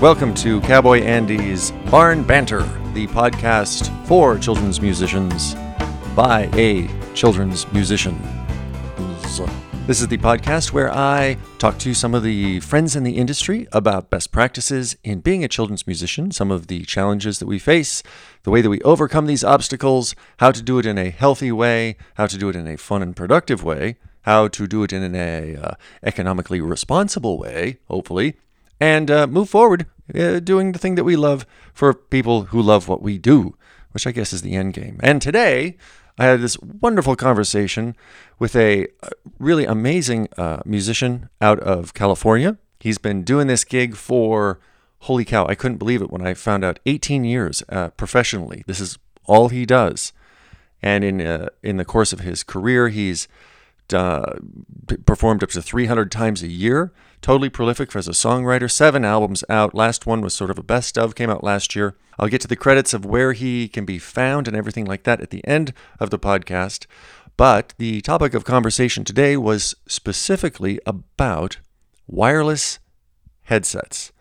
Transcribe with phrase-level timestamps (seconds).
[0.00, 2.60] Welcome to Cowboy Andy's Barn Banter,
[2.94, 5.56] the podcast for children's musicians
[6.14, 8.16] by a children's musician.
[9.88, 13.66] This is the podcast where I talk to some of the friends in the industry
[13.72, 18.04] about best practices in being a children's musician, some of the challenges that we face,
[18.44, 21.96] the way that we overcome these obstacles, how to do it in a healthy way,
[22.14, 25.02] how to do it in a fun and productive way, how to do it in
[25.02, 28.36] an uh, economically responsible way, hopefully,
[28.80, 32.88] and uh, move forward uh, doing the thing that we love for people who love
[32.88, 33.56] what we do,
[33.92, 34.98] which I guess is the end game.
[35.02, 35.76] And today,
[36.18, 37.94] I had this wonderful conversation
[38.38, 42.58] with a uh, really amazing uh, musician out of California.
[42.80, 44.58] He's been doing this gig for,
[45.00, 48.64] holy cow, I couldn't believe it when I found out 18 years uh, professionally.
[48.66, 50.12] This is all he does.
[50.82, 53.28] And in, uh, in the course of his career, he's
[53.94, 54.34] uh,
[55.06, 56.92] performed up to 300 times a year.
[57.20, 58.70] Totally prolific as a songwriter.
[58.70, 59.74] Seven albums out.
[59.74, 61.96] Last one was sort of a best of, came out last year.
[62.18, 65.20] I'll get to the credits of where he can be found and everything like that
[65.20, 66.86] at the end of the podcast.
[67.36, 71.58] But the topic of conversation today was specifically about
[72.06, 72.80] wireless
[73.42, 74.12] headsets.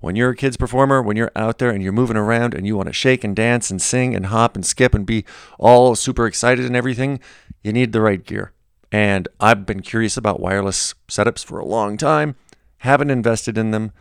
[0.00, 2.76] When you're a kids performer, when you're out there and you're moving around and you
[2.76, 5.24] want to shake and dance and sing and hop and skip and be
[5.58, 7.20] all super excited and everything,
[7.64, 8.52] you need the right gear.
[8.90, 12.36] And I've been curious about wireless setups for a long time,
[12.78, 13.92] haven't invested in them,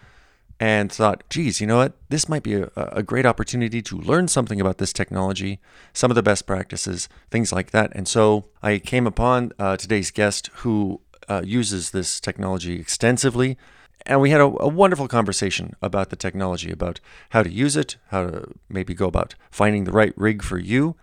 [0.60, 1.94] and thought, geez, you know what?
[2.10, 5.60] This might be a, a great opportunity to learn something about this technology,
[5.94, 7.92] some of the best practices, things like that.
[7.94, 13.58] And so I came upon uh, today's guest who uh, uses this technology extensively.
[14.06, 17.02] And we had a, a, wonderful conversation about the technology, about
[17.32, 20.96] how to use it, how to maybe go about finding the right rig for you,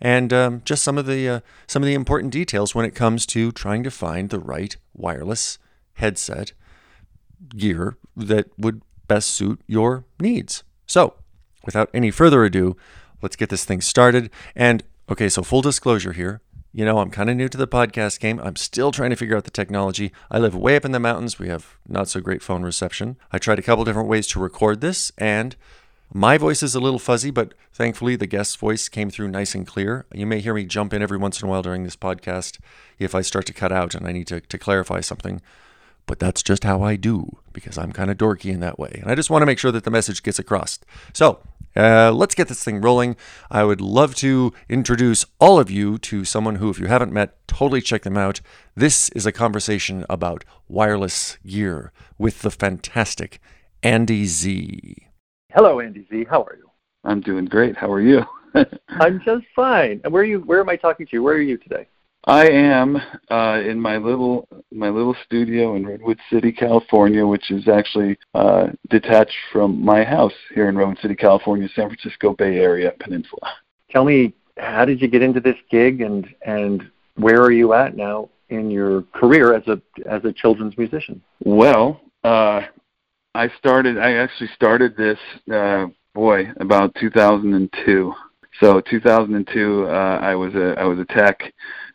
[0.00, 3.26] and um, just some of the uh, some of the important details when it comes
[3.26, 5.58] to trying to find the right wireless
[5.94, 6.52] headset
[7.48, 10.62] gear that would best suit your needs.
[10.86, 11.14] So,
[11.64, 12.76] without any further ado,
[13.22, 14.30] let's get this thing started.
[14.54, 16.40] And okay, so full disclosure here.
[16.72, 18.38] You know, I'm kind of new to the podcast game.
[18.38, 20.12] I'm still trying to figure out the technology.
[20.30, 21.36] I live way up in the mountains.
[21.36, 23.16] We have not so great phone reception.
[23.32, 25.56] I tried a couple different ways to record this, and
[26.12, 29.66] my voice is a little fuzzy, but thankfully the guest's voice came through nice and
[29.66, 30.06] clear.
[30.12, 32.58] You may hear me jump in every once in a while during this podcast
[32.98, 35.40] if I start to cut out and I need to, to clarify something.
[36.06, 38.98] But that's just how I do because I'm kind of dorky in that way.
[39.00, 40.80] And I just want to make sure that the message gets across.
[41.12, 41.40] So
[41.76, 43.14] uh, let's get this thing rolling.
[43.48, 47.36] I would love to introduce all of you to someone who, if you haven't met,
[47.46, 48.40] totally check them out.
[48.74, 53.40] This is a conversation about wireless gear with the fantastic
[53.84, 55.09] Andy Z.
[55.52, 56.26] Hello, Andy Z.
[56.30, 56.70] How are you?
[57.02, 57.76] I'm doing great.
[57.76, 58.22] How are you?
[58.88, 60.00] I'm just fine.
[60.04, 60.40] And where are you?
[60.40, 61.24] Where am I talking to you?
[61.24, 61.88] Where are you today?
[62.24, 62.96] I am
[63.30, 68.68] uh, in my little my little studio in Redwood City, California, which is actually uh,
[68.90, 73.50] detached from my house here in Redwood City, California, San Francisco Bay Area peninsula.
[73.90, 77.96] Tell me, how did you get into this gig, and and where are you at
[77.96, 81.20] now in your career as a as a children's musician?
[81.42, 82.62] Well, uh,
[83.34, 83.98] I started.
[83.98, 85.18] I actually started this.
[85.52, 88.12] Uh, boy, about 2002.
[88.60, 91.40] So 2002, uh, I was a I was a tech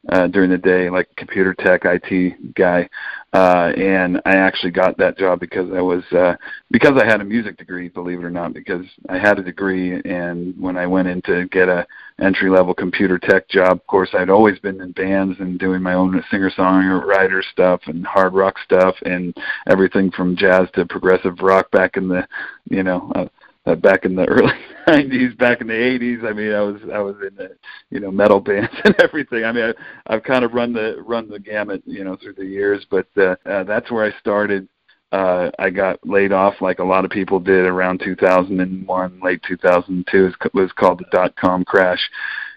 [0.09, 2.87] uh, during the day, like computer tech IT guy,
[3.33, 6.35] uh, and I actually got that job because I was uh,
[6.71, 10.01] because I had a music degree, believe it or not, because I had a degree,
[10.05, 11.87] and when I went in to get a
[12.19, 15.95] entry level computer tech job, of course I'd always been in bands and doing my
[15.95, 19.35] own singer songwriter stuff and hard rock stuff and
[19.67, 22.27] everything from jazz to progressive rock back in the
[22.69, 23.11] you know.
[23.15, 23.25] Uh,
[23.65, 24.53] uh, back in the early
[24.87, 26.23] '90s, back in the '80s.
[26.23, 27.55] I mean, I was I was in the
[27.89, 29.43] you know metal bands and everything.
[29.43, 29.73] I mean,
[30.07, 32.85] I, I've kind of run the run the gamut, you know, through the years.
[32.89, 34.67] But uh, uh, that's where I started.
[35.11, 40.31] Uh, I got laid off like a lot of people did around 2001, late 2002.
[40.43, 41.99] It was called the dot com crash.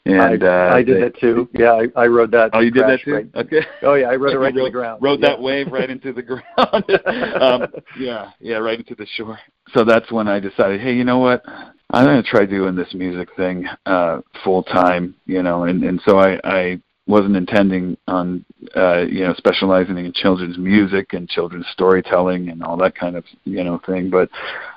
[0.09, 1.49] And I, uh, I did they, that too.
[1.53, 2.51] Yeah, I, I rode that.
[2.55, 3.15] Oh, you did that too.
[3.15, 3.29] Right.
[3.35, 3.61] Okay.
[3.83, 5.03] Oh yeah, I rode it right rode, to the ground.
[5.03, 5.29] Rode yeah.
[5.29, 6.43] that wave right into the ground.
[7.43, 7.67] um,
[7.99, 9.39] yeah, yeah, right into the shore.
[9.75, 11.45] So that's when I decided, hey, you know what?
[11.91, 15.15] I'm gonna try doing this music thing uh, full time.
[15.27, 18.45] You know, and and so I I wasn't intending on
[18.77, 23.25] uh, you know specializing in children's music and children's storytelling and all that kind of
[23.45, 24.29] you know thing, but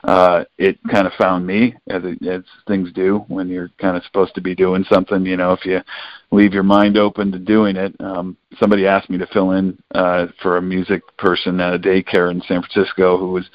[0.05, 4.03] uh, it kind of found me as it, as things do when you're kind of
[4.03, 5.25] supposed to be doing something.
[5.25, 5.81] You know, if you
[6.31, 7.93] leave your mind open to doing it.
[7.99, 12.31] Um, somebody asked me to fill in uh, for a music person at a daycare
[12.31, 13.45] in San Francisco who was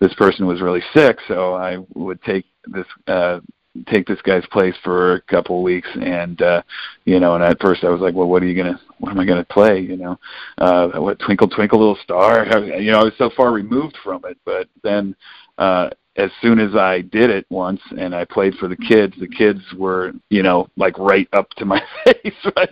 [0.00, 3.40] this person was really sick, so I would take this uh
[3.88, 6.62] take this guy's place for a couple weeks and uh
[7.04, 9.10] you know and at first I was like well what are you going to what
[9.10, 9.80] am I going to play?
[9.80, 10.18] You know
[10.58, 12.46] uh what twinkle twinkle little star?
[12.66, 15.14] You know I was so far removed from it but then
[15.58, 19.28] uh, as soon as I did it once and I played for the kids, the
[19.28, 22.66] kids were, you know, like right up to my face by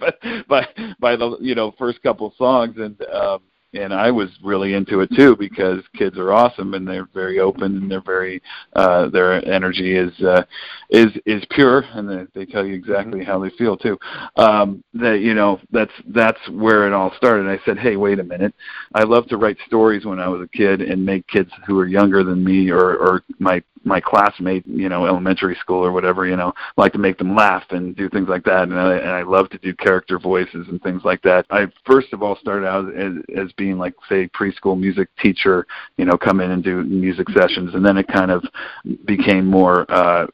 [0.48, 0.66] by
[0.98, 3.40] by the you know first couple songs, and um,
[3.74, 7.76] and I was really into it too because kids are awesome and they're very open
[7.76, 8.42] and they're very
[8.74, 10.44] uh, their energy is uh,
[10.90, 13.30] is is pure and they, they tell you exactly mm-hmm.
[13.30, 13.98] how they feel too.
[14.36, 17.46] Um, that you know that's that's where it all started.
[17.46, 18.54] I said, hey, wait a minute.
[18.94, 21.86] I love to write stories when I was a kid and make kids who are
[21.86, 26.36] younger than me or or my my classmate, you know, elementary school or whatever, you
[26.36, 28.62] know, like to make them laugh and do things like that.
[28.62, 31.46] And I, and I love to do character voices and things like that.
[31.50, 35.66] I first of all started out as, as being like, say, preschool music teacher,
[35.96, 37.74] you know, come in and do music sessions.
[37.74, 38.44] And then it kind of
[39.04, 40.26] became more, uh,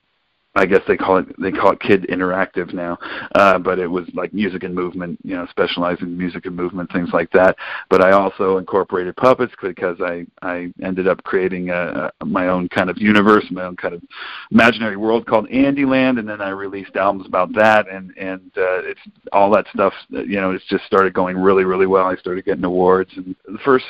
[0.56, 2.98] I guess they call it they call it kid interactive now,
[3.36, 6.90] uh, but it was like music and movement, you know, specializing in music and movement,
[6.92, 7.56] things like that.
[7.88, 12.68] But I also incorporated puppets because I I ended up creating a, a, my own
[12.68, 14.02] kind of universe, my own kind of
[14.50, 19.00] imaginary world called Andyland, and then I released albums about that, and and uh, it's
[19.32, 19.94] all that stuff.
[20.08, 22.06] You know, it's just started going really really well.
[22.06, 23.84] I started getting awards, and the first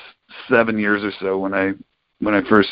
[0.46, 1.72] seven years or so when I
[2.20, 2.70] when I first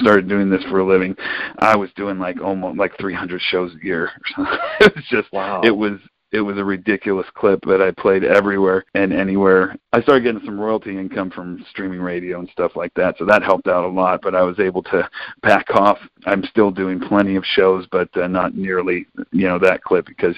[0.00, 1.14] started doing this for a living,
[1.58, 4.10] I was doing like almost like 300 shows a year.
[4.80, 5.60] it was just wow.
[5.62, 5.98] It was
[6.32, 9.76] it was a ridiculous clip that I played everywhere and anywhere.
[9.92, 13.42] I started getting some royalty income from streaming radio and stuff like that, so that
[13.42, 14.20] helped out a lot.
[14.22, 15.08] But I was able to
[15.42, 15.98] back off.
[16.26, 20.34] I'm still doing plenty of shows, but uh, not nearly you know that clip because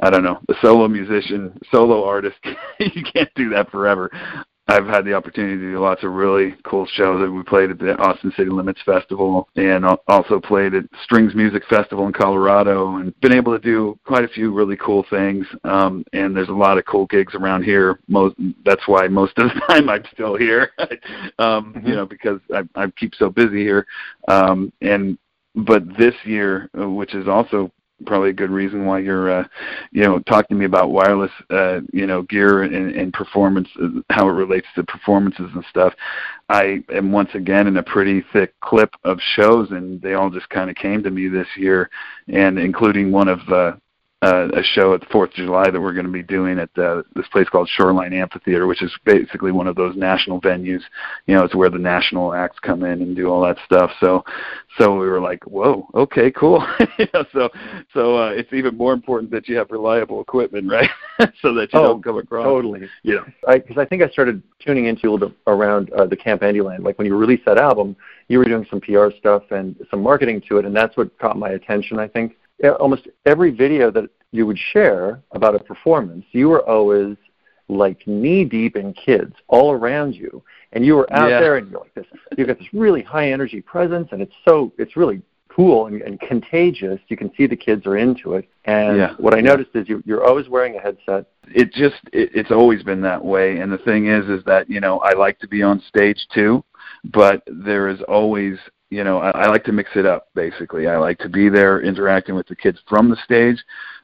[0.00, 2.38] I don't know the solo musician, solo artist.
[2.78, 4.10] you can't do that forever.
[4.68, 7.20] I've had the opportunity to do lots of really cool shows.
[7.20, 11.64] That we played at the Austin City Limits Festival and also played at Strings Music
[11.68, 15.44] Festival in Colorado and been able to do quite a few really cool things.
[15.64, 17.98] Um, and there's a lot of cool gigs around here.
[18.06, 20.70] Most that's why most of the time I'm still here.
[20.78, 21.86] um, mm-hmm.
[21.86, 23.86] You know, because I, I keep so busy here.
[24.28, 25.18] Um, and
[25.56, 27.72] but this year, uh, which is also
[28.06, 29.44] probably a good reason why you're uh,
[29.92, 33.88] you know talking to me about wireless uh, you know gear and, and performance uh,
[34.10, 35.94] how it relates to performances and stuff.
[36.48, 40.48] I am once again in a pretty thick clip of shows and they all just
[40.50, 41.90] kind of came to me this year
[42.28, 43.72] and including one of uh
[44.22, 46.68] uh, a show at the Fourth of July that we're going to be doing at
[46.78, 50.82] uh, this place called Shoreline Amphitheater, which is basically one of those national venues.
[51.26, 53.90] You know, it's where the national acts come in and do all that stuff.
[53.98, 54.22] So,
[54.76, 56.66] so we were like, whoa, okay, cool.
[56.98, 57.48] you know, so,
[57.94, 60.90] so uh, it's even more important that you have reliable equipment, right?
[61.40, 62.44] so that you oh, don't come across.
[62.44, 62.88] Totally.
[63.02, 63.20] Yeah.
[63.46, 66.42] because I, I think I started tuning into a little bit around uh, the Camp
[66.42, 66.84] Andyland.
[66.84, 67.96] Like when you released that album,
[68.28, 71.38] you were doing some PR stuff and some marketing to it, and that's what caught
[71.38, 71.98] my attention.
[71.98, 72.36] I think
[72.68, 77.16] almost every video that you would share about a performance, you were always
[77.68, 81.40] like knee deep in kids all around you, and you were out yeah.
[81.40, 82.06] there, and you're like this.
[82.36, 86.20] You've got this really high energy presence, and it's so it's really cool and, and
[86.20, 87.00] contagious.
[87.08, 88.48] You can see the kids are into it.
[88.64, 89.14] And yeah.
[89.18, 91.26] what I noticed is you, you're always wearing a headset.
[91.48, 93.58] It just it, it's always been that way.
[93.58, 96.64] And the thing is, is that you know I like to be on stage too,
[97.04, 98.58] but there is always
[98.90, 100.86] you know, I, I like to mix it up basically.
[100.86, 103.62] I like to be there interacting with the kids from the stage,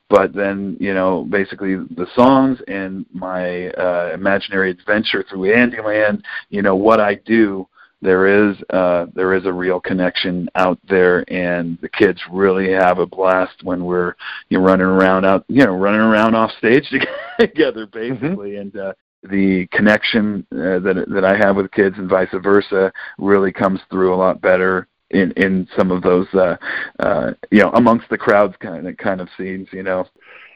[0.09, 6.63] but then, you know, basically the songs and my uh, imaginary adventure through Andyland, you
[6.63, 7.69] know, what I do,
[8.03, 12.99] there is uh, there is a real connection out there, and the kids really have
[12.99, 14.15] a blast when we're
[14.51, 16.85] you know, running around out, you know, running around off stage
[17.41, 18.61] together, basically, mm-hmm.
[18.61, 23.53] and uh, the connection uh, that that I have with kids and vice versa really
[23.53, 26.57] comes through a lot better in in some of those uh,
[27.01, 30.07] uh, you know amongst the crowds kind of kind of scenes you know.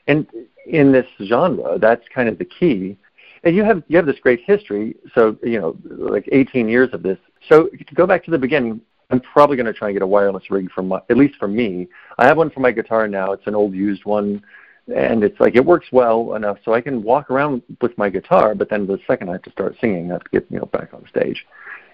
[0.07, 0.26] And
[0.67, 2.97] in this genre that's kind of the key.
[3.43, 4.97] And you have you have this great history.
[5.14, 7.19] So you know like 18 years of this.
[7.49, 10.07] So to go back to the beginning I'm probably going to try and get a
[10.07, 11.88] wireless rig for my, at least for me.
[12.19, 13.33] I have one for my guitar now.
[13.33, 14.43] It's an old used one
[14.89, 18.55] and it's like it works well enough so I can walk around with my guitar,
[18.55, 20.67] but then the second I have to start singing, I have to get you know
[20.67, 21.47] back on stage.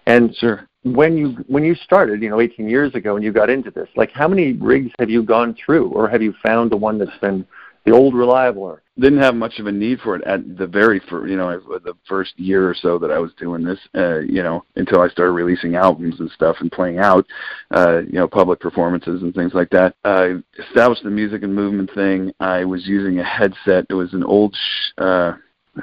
[0.06, 0.68] And sure.
[0.84, 3.88] when you when you started, you know, 18 years ago, and you got into this,
[3.96, 7.18] like how many rigs have you gone through, or have you found the one that's
[7.20, 7.44] been
[7.86, 8.64] the old reliable?
[8.64, 11.58] Or didn't have much of a need for it at the very first, you know,
[11.60, 15.08] the first year or so that I was doing this, uh, you know, until I
[15.08, 17.26] started releasing albums and stuff and playing out,
[17.74, 19.94] uh, you know, public performances and things like that.
[20.04, 22.32] I established the music and movement thing.
[22.40, 23.86] I was using a headset.
[23.90, 25.32] It was an old, sh- uh,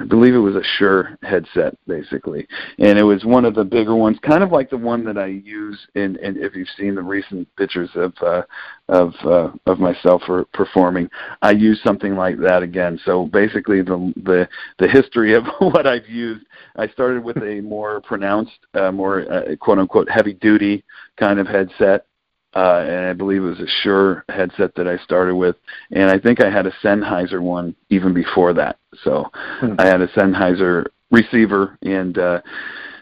[0.00, 2.48] I believe it was a Shure headset, basically,
[2.78, 5.26] and it was one of the bigger ones, kind of like the one that I
[5.26, 6.18] use in.
[6.22, 8.42] And if you've seen the recent pictures of uh,
[8.88, 11.08] of uh, of myself for performing,
[11.42, 12.98] I use something like that again.
[13.04, 14.48] So basically, the the
[14.78, 16.44] the history of what I've used,
[16.76, 20.82] I started with a more pronounced, uh, more uh, quote unquote heavy duty
[21.16, 22.06] kind of headset
[22.54, 25.56] uh, and I believe it was a Shure headset that I started with,
[25.90, 28.78] and I think I had a Sennheiser one even before that.
[29.02, 29.74] So hmm.
[29.78, 32.40] I had a Sennheiser receiver, and uh,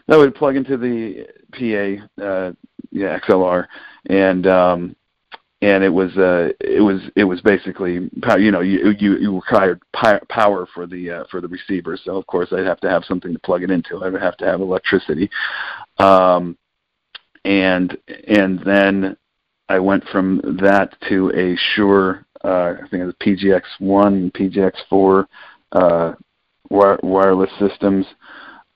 [0.07, 2.51] that would plug into the PA, uh,
[2.91, 3.67] yeah, XLR,
[4.07, 4.95] and um,
[5.61, 9.81] and it was uh, it was it was basically you know you you, you required
[9.91, 13.33] power for the uh, for the receiver, so of course I'd have to have something
[13.33, 14.03] to plug it into.
[14.03, 15.29] I would have to have electricity.
[15.99, 16.57] Um,
[17.45, 19.17] and and then
[19.73, 25.25] I went from that to a Shure, uh, I think it was PGX1 and PGX4
[25.71, 26.13] uh,
[26.69, 28.05] wire- wireless systems.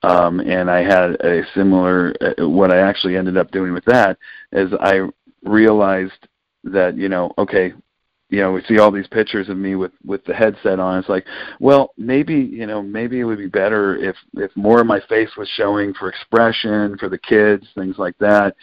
[0.02, 2.14] Um, and I had a similar.
[2.20, 4.18] Uh, what I actually ended up doing with that
[4.52, 5.08] is I
[5.44, 6.26] realized
[6.64, 7.72] that you know, okay,
[8.30, 10.98] you know, we see all these pictures of me with with the headset on.
[10.98, 11.26] It's like,
[11.60, 15.30] well, maybe you know, maybe it would be better if if more of my face
[15.36, 18.54] was showing for expression for the kids, things like that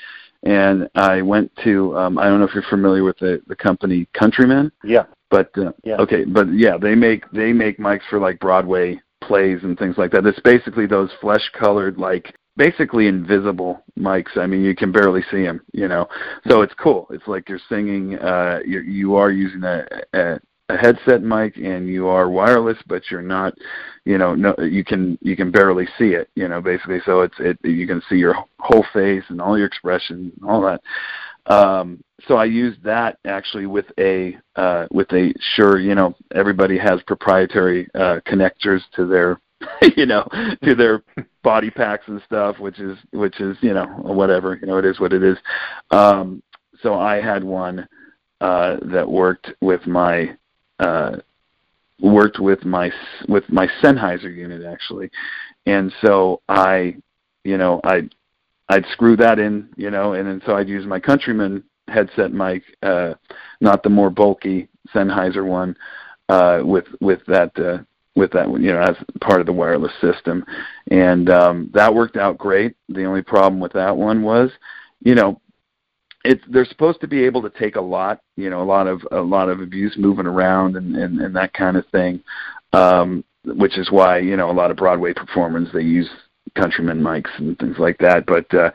[0.45, 4.07] and I went to um, I don't know if you're familiar with the the company
[4.13, 4.71] Countryman.
[4.83, 5.05] Yeah.
[5.29, 5.97] But uh, yeah.
[5.97, 10.11] okay, but yeah, they make they make mics for like Broadway plays and things like
[10.11, 10.25] that.
[10.25, 14.37] It's basically those flesh colored like basically invisible mics.
[14.37, 16.07] I mean, you can barely see them, you know.
[16.47, 17.07] So it's cool.
[17.09, 18.17] It's like you're singing.
[18.19, 23.03] Uh, you you are using a, a a headset mic and you are wireless but
[23.11, 23.53] you're not
[24.03, 26.99] you know no you can you can barely see it you know basically.
[27.05, 30.61] So it's it you can see your whole face and all your expression and all
[30.61, 30.81] that.
[31.51, 36.77] Um so i used that actually with a uh with a Shure you know everybody
[36.77, 39.39] has proprietary uh connectors to their
[39.95, 40.27] you know
[40.63, 41.03] to their
[41.43, 44.99] body packs and stuff which is which is you know whatever you know it is
[44.99, 45.37] what it is.
[45.91, 46.41] Um
[46.81, 47.87] so i had one
[48.41, 50.35] uh that worked with my
[50.79, 51.17] uh,
[52.01, 52.91] worked with my
[53.27, 55.09] with my Sennheiser unit actually,
[55.65, 56.95] and so I,
[57.43, 58.09] you know, I
[58.69, 62.63] I'd screw that in, you know, and then so I'd use my Countryman headset mic,
[62.81, 63.13] uh,
[63.61, 65.77] not the more bulky Sennheiser one,
[66.29, 67.83] uh, with with that uh,
[68.15, 70.43] with that you know, as part of the wireless system,
[70.91, 72.75] and um, that worked out great.
[72.89, 74.51] The only problem with that one was,
[75.01, 75.39] you know,
[76.49, 79.21] they're supposed to be able to take a lot, you know, a lot of a
[79.21, 82.23] lot of abuse moving around and and, and that kind of thing,
[82.73, 86.09] um, which is why you know a lot of Broadway performers they use
[86.55, 88.25] countryman mics and things like that.
[88.25, 88.71] But uh,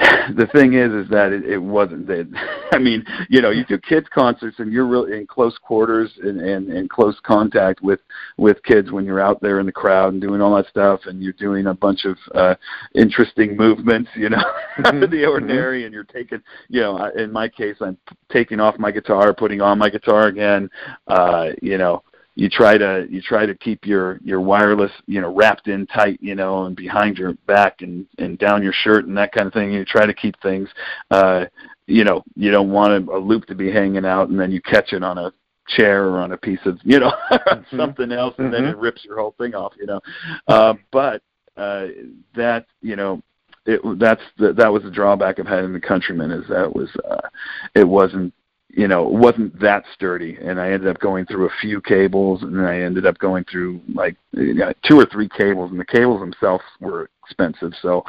[0.36, 2.26] the thing is, is that it, it wasn't that.
[2.72, 6.40] I mean, you know, you do kids concerts and you're really in close quarters and,
[6.40, 8.00] and, and close contact with
[8.38, 11.22] with kids when you're out there in the crowd and doing all that stuff, and
[11.22, 12.54] you're doing a bunch of uh,
[12.94, 14.38] interesting movements, you know,
[14.78, 14.86] mm-hmm.
[14.86, 15.86] out of the ordinary, mm-hmm.
[15.86, 17.98] and you're taking, you know, in my case, I'm
[18.32, 20.70] taking off my guitar, putting on my guitar again,
[21.08, 22.02] uh, you know,
[22.40, 26.18] you try to you try to keep your your wireless you know wrapped in tight
[26.22, 29.52] you know and behind your back and and down your shirt and that kind of
[29.52, 30.66] thing you try to keep things
[31.10, 31.44] uh
[31.86, 34.60] you know you don't want a, a loop to be hanging out and then you
[34.62, 35.30] catch it on a
[35.68, 37.76] chair or on a piece of you know mm-hmm.
[37.76, 38.64] something else and mm-hmm.
[38.64, 40.00] then it rips your whole thing off you know
[40.48, 41.22] uh but
[41.58, 41.88] uh
[42.34, 43.22] that you know
[43.66, 47.28] it that's the, that was the drawback of having the countryman is that was uh
[47.74, 48.32] it wasn't
[48.72, 52.42] you know, it wasn't that sturdy, and I ended up going through a few cables,
[52.42, 55.80] and then I ended up going through like you know, two or three cables, and
[55.80, 57.72] the cables themselves were expensive.
[57.82, 58.04] So,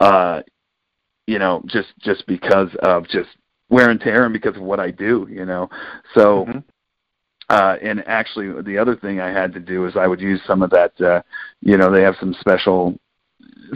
[0.00, 0.42] uh,
[1.26, 3.28] you know, just just because of just
[3.68, 5.68] wear and tear, and because of what I do, you know,
[6.14, 6.46] so.
[6.46, 6.58] Mm-hmm.
[7.48, 10.62] Uh, and actually, the other thing I had to do is I would use some
[10.62, 10.92] of that.
[11.00, 11.20] Uh,
[11.60, 12.96] you know, they have some special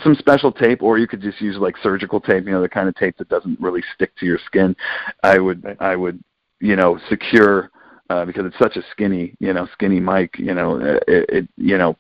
[0.03, 2.89] some special tape, or you could just use like surgical tape, you know, the kind
[2.89, 4.75] of tape that doesn't really stick to your skin.
[5.23, 6.23] I would I would
[6.61, 7.71] you know secure
[8.11, 10.39] uh, because it's such a skinny you know skinny mic.
[10.39, 11.97] You know it, it you know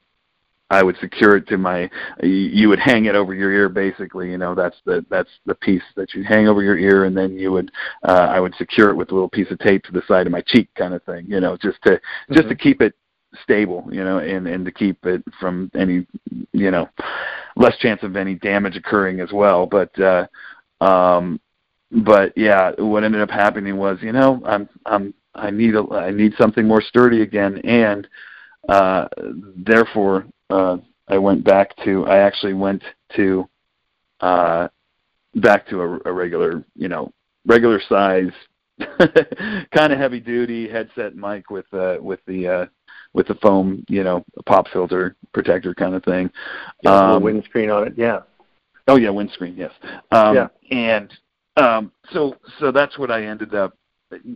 [0.70, 1.90] I would secure it to my.
[2.22, 4.30] You would hang it over your ear, basically.
[4.30, 7.38] You know, that's the that's the piece that you hang over your ear, and then
[7.38, 7.70] you would.
[8.02, 10.32] Uh, I would secure it with a little piece of tape to the side of
[10.32, 11.26] my cheek, kind of thing.
[11.28, 12.34] You know, just to mm-hmm.
[12.34, 12.94] just to keep it
[13.42, 16.06] stable, you know, and and to keep it from any,
[16.52, 16.88] you know,
[17.56, 19.66] less chance of any damage occurring as well.
[19.66, 20.26] But uh,
[20.80, 21.40] um,
[21.90, 26.10] but yeah, what ended up happening was, you know, I'm I'm I need a I
[26.10, 28.06] need something more sturdy again, and
[28.68, 29.08] uh,
[29.56, 32.82] therefore uh, I went back to I actually went
[33.16, 33.48] to
[34.20, 34.68] uh,
[35.36, 37.12] back to a, a regular, you know,
[37.46, 38.32] regular size
[38.98, 42.66] kind of heavy duty headset mic with uh, with the uh,
[43.14, 46.30] with the foam, you know, pop filter protector kind of thing.
[46.82, 47.94] Yeah, um, windscreen on it.
[47.96, 48.20] Yeah.
[48.86, 49.56] Oh yeah, windscreen.
[49.56, 49.72] Yes.
[50.10, 50.48] Um, yeah.
[50.70, 51.12] And
[51.56, 53.76] um, so so that's what I ended up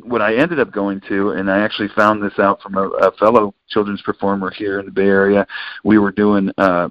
[0.03, 3.13] what I ended up going to, and I actually found this out from a, a
[3.13, 5.47] fellow children's performer here in the Bay Area.
[5.85, 6.89] We were doing uh,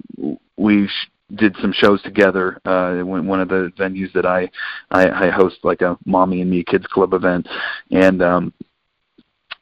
[0.56, 4.48] we sh- did some shows together uh one of the venues that I,
[4.90, 7.46] I I host like a mommy and me kids club event
[7.90, 8.54] and um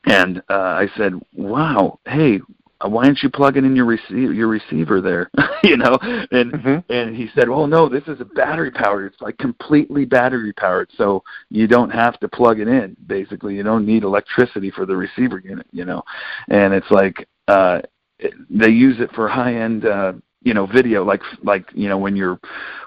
[0.07, 2.41] and uh I said, "Wow, hey,
[2.85, 5.31] why aren't you plugging in your receiver your receiver there?
[5.65, 5.99] You know?
[6.31, 6.93] And mm-hmm.
[6.93, 10.89] and he said well no this is a battery powered it's like completely battery powered
[10.97, 13.57] so you don't have to plug it in basically.
[13.57, 16.03] You don't need electricity for the receiver unit you know?
[16.49, 17.81] And it's like uh
[18.21, 20.13] it, they use it for high end uh
[20.47, 22.38] you know video like like you know when you're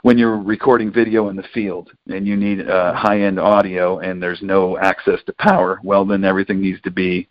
[0.03, 4.23] when you're recording video in the field and you need uh, high end audio and
[4.23, 7.27] there's no access to power well then everything needs to be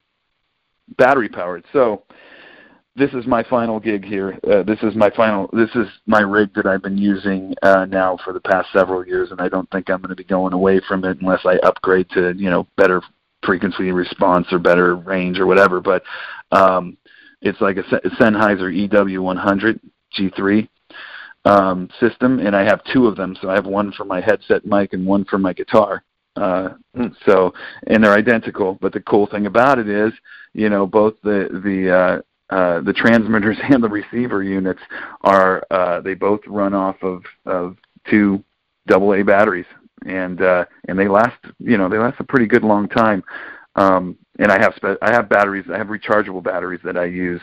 [0.99, 2.05] battery powered so
[2.95, 4.37] this is my final gig here.
[4.51, 8.19] Uh, this is my final this is my rig that i've been using uh, now
[8.23, 10.79] for the past several years and i don't think i'm going to be going away
[10.87, 13.01] from it unless i upgrade to you know better
[13.45, 16.03] frequency response or better range or whatever but
[16.53, 16.99] um
[17.41, 19.79] it's like a Sennheiser EW100
[20.17, 20.69] G3
[21.45, 23.37] um, system, and I have two of them.
[23.41, 26.03] So I have one for my headset mic and one for my guitar.
[26.37, 26.71] Uh,
[27.27, 27.53] so,
[27.87, 28.79] and they're identical.
[28.81, 30.13] But the cool thing about it is,
[30.53, 32.23] you know, both the the
[32.53, 34.81] uh, uh, the transmitters and the receiver units
[35.23, 37.77] are uh, they both run off of of
[38.09, 38.43] two
[38.87, 39.67] double A batteries,
[40.07, 43.23] and uh, and they last you know they last a pretty good long time.
[43.77, 47.41] Um, and I have spe- I have batteries I have rechargeable batteries that I use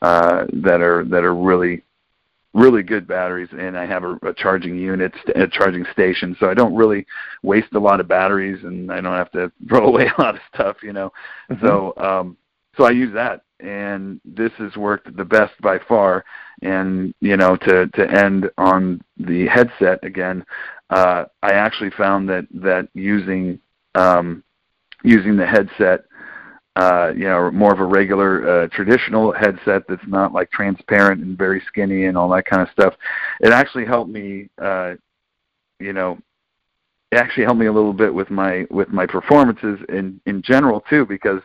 [0.00, 1.82] uh, that are that are really
[2.54, 6.54] really good batteries and I have a, a charging unit, a charging station, so I
[6.54, 7.06] don't really
[7.42, 10.40] waste a lot of batteries and I don't have to throw away a lot of
[10.54, 11.12] stuff, you know.
[11.50, 11.66] Mm-hmm.
[11.66, 12.36] So um
[12.76, 16.24] so I use that and this has worked the best by far
[16.62, 20.44] and you know to to end on the headset again
[20.90, 23.60] uh I actually found that that using
[23.94, 24.42] um
[25.04, 26.04] using the headset
[26.76, 31.36] uh, you know, more of a regular uh, traditional headset that's not like transparent and
[31.36, 32.94] very skinny and all that kind of stuff.
[33.40, 34.94] It actually helped me, uh,
[35.78, 36.18] you know,
[37.10, 40.80] it actually helped me a little bit with my with my performances in in general
[40.88, 41.42] too because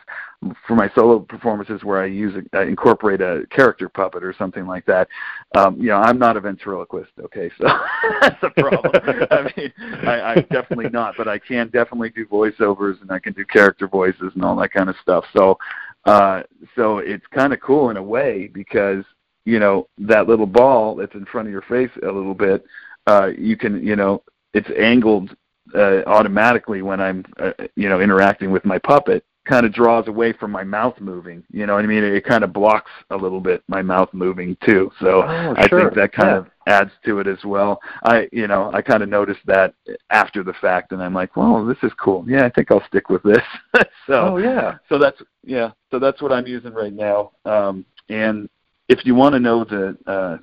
[0.66, 4.66] for my solo performances where I use a, I incorporate a character puppet or something
[4.66, 5.08] like that
[5.56, 7.50] um you know I'm not a ventriloquist okay?
[7.58, 7.64] So
[8.20, 8.92] that's a problem.
[9.30, 9.72] I mean
[10.06, 13.88] I, I'm definitely not but I can definitely do voiceovers and I can do character
[13.88, 15.24] voices and all that kind of stuff.
[15.36, 15.58] So
[16.04, 16.42] uh
[16.76, 19.04] so it's kind of cool in a way because
[19.44, 22.64] you know that little ball that's in front of your face a little bit
[23.08, 24.22] uh you can you know
[24.54, 25.34] it's angled
[25.74, 30.32] uh, automatically when I'm uh, you know interacting with my puppet kind of draws away
[30.32, 31.42] from my mouth moving.
[31.50, 32.04] You know what I mean?
[32.04, 34.92] It, it kind of blocks a little bit my mouth moving too.
[35.00, 35.80] So oh, I sure.
[35.80, 36.36] think that kind yeah.
[36.36, 37.80] of adds to it as well.
[38.04, 39.74] I you know I kind of noticed that
[40.10, 42.24] after the fact, and I'm like, well, this is cool.
[42.28, 43.42] Yeah, I think I'll stick with this.
[44.06, 44.76] so oh yeah.
[44.88, 45.70] So that's yeah.
[45.90, 47.32] So that's what I'm using right now.
[47.44, 48.48] Um, and
[48.88, 50.38] if you want to know the uh,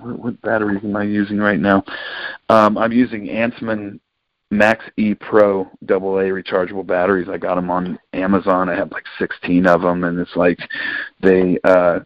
[0.00, 1.84] what, what batteries am I using right now?
[2.48, 4.00] Um, I'm using Ansmann
[4.50, 7.28] Max E Pro AA rechargeable batteries.
[7.28, 8.68] I got them on Amazon.
[8.68, 10.58] I have like 16 of them, and it's like
[11.20, 12.00] they uh,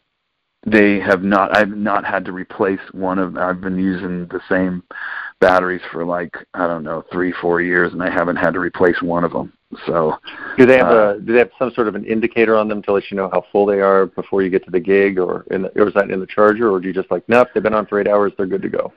[0.67, 1.57] they have not.
[1.57, 3.37] I've not had to replace one of.
[3.37, 4.83] I've been using the same
[5.41, 9.01] batteries for like I don't know three four years, and I haven't had to replace
[9.03, 9.53] one of them.
[9.87, 10.17] So
[10.57, 12.83] do they have uh, a do they have some sort of an indicator on them
[12.83, 15.45] to let you know how full they are before you get to the gig, or
[15.51, 17.63] in the, or is that in the charger, or do you just like nope they've
[17.63, 18.93] been on for eight hours they're good to go?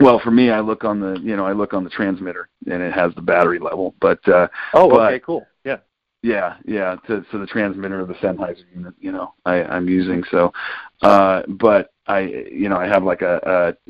[0.00, 2.82] Well, for me, I look on the you know I look on the transmitter and
[2.82, 3.94] it has the battery level.
[4.00, 5.78] But uh, oh, but, okay, cool, yeah,
[6.22, 6.96] yeah, yeah.
[7.06, 10.24] To, so the transmitter of the Sennheiser unit, you know, I, I'm using.
[10.30, 10.52] So,
[11.02, 13.40] uh, but I you know I have like a,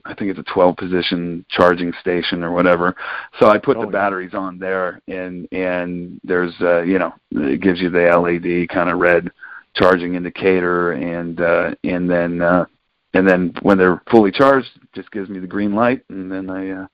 [0.05, 2.95] a I think it's a 12 position charging station or whatever.
[3.41, 7.61] So I put oh, the batteries on there, and and there's uh, you know it
[7.61, 9.31] gives you the LED kind of red
[9.75, 12.67] charging indicator, and uh, and then uh,
[13.15, 16.51] and then when they're fully charged, it just gives me the green light, and then
[16.51, 16.87] I uh,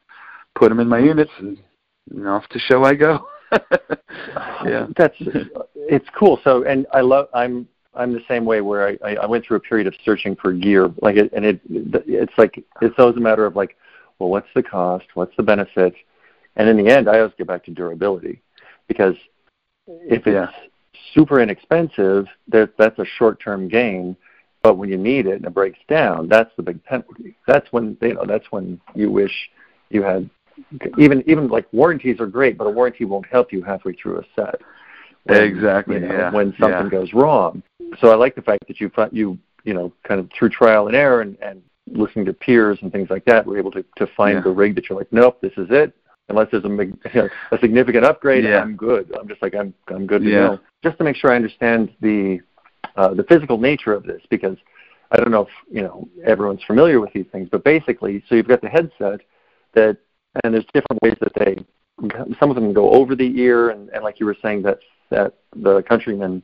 [0.55, 1.59] put them in my units, and,
[2.11, 3.27] and off to show I go.
[4.65, 6.39] yeah, that's it's cool.
[6.45, 7.29] So, and I love.
[7.35, 10.53] I'm I'm the same way where I, I went through a period of searching for
[10.53, 13.77] gear, like it, and it it's like it's always a matter of like,
[14.19, 15.07] well, what's the cost?
[15.15, 15.95] What's the benefit?
[16.57, 18.43] And in the end, I always get back to durability,
[18.87, 19.15] because
[19.87, 20.51] if it's yeah.
[21.15, 24.17] super inexpensive, that that's a short-term gain
[24.63, 27.37] but when you need it and it breaks down, that's the big penalty.
[27.47, 29.33] That's when you know that's when you wish
[29.89, 30.29] you had
[30.99, 34.25] even even like warranties are great, but a warranty won't help you halfway through a
[34.37, 34.61] set.
[35.25, 35.97] When, exactly.
[35.97, 36.31] You know, yeah.
[36.31, 36.91] When something yeah.
[36.91, 37.63] goes wrong.
[38.01, 40.97] So I like the fact that you you you know kind of through trial and
[40.97, 44.37] error and, and listening to peers and things like that, we're able to to find
[44.37, 44.43] Yeah.
[44.43, 45.95] the rig that you're like, nope, this is it.
[46.29, 48.61] Unless there's a mig- a significant upgrade, Yeah.
[48.61, 49.15] I'm good.
[49.19, 50.49] I'm just like I'm I'm good to Yeah.
[50.49, 50.61] go.
[50.83, 52.41] Just to make sure I understand the
[52.97, 54.57] uh, the physical nature of this, because
[55.11, 58.49] I don't know if you know everyone's familiar with these things, but basically, so you've
[58.49, 59.21] got the headset
[59.75, 59.97] that,
[60.45, 61.57] and there's different ways that they,
[62.39, 64.79] some of them go over the ear, and, and like you were saying, that
[65.11, 66.43] that the Countryman,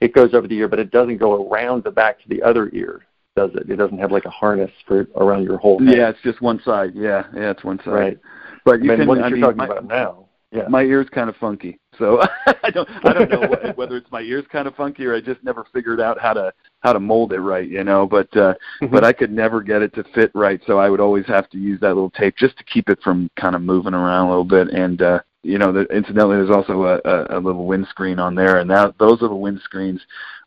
[0.00, 2.70] it goes over the ear, but it doesn't go around the back to the other
[2.72, 3.02] ear,
[3.36, 3.68] does it?
[3.68, 5.96] It doesn't have like a harness for around your whole head.
[5.96, 6.92] Yeah, it's just one side.
[6.94, 7.90] Yeah, yeah, it's one side.
[7.92, 8.18] Right.
[8.64, 9.08] But you I mean, can.
[9.08, 10.27] what I you're mean, talking my, about now.
[10.50, 10.66] Yeah.
[10.68, 12.22] my ear's kind of funky, so
[12.64, 12.88] I don't.
[13.04, 15.66] I don't know what, whether it's my ear's kind of funky or I just never
[15.74, 17.68] figured out how to how to mold it right.
[17.68, 18.90] You know, but uh, Mhm.
[18.90, 21.58] but I could never get it to fit right, so I would always have to
[21.58, 24.44] use that little tape just to keep it from kind of moving around a little
[24.44, 24.68] bit.
[24.68, 28.58] And uh, you know, the, incidentally, there's also a, a, a little windscreen on there,
[28.58, 30.00] and that those little windscreens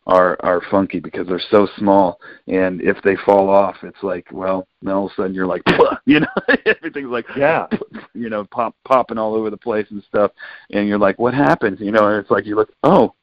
[0.06, 4.66] are are funky because they're so small, and if they fall off, it's like, well,
[4.82, 5.62] then all of a sudden you're like,
[6.06, 6.26] you know,
[6.66, 7.66] everything's like, Yeah.
[8.14, 10.32] you know, pop popping all over the place and stuff,
[10.72, 11.78] and you're like, what happened?
[11.80, 13.14] You know, and it's like you look, oh,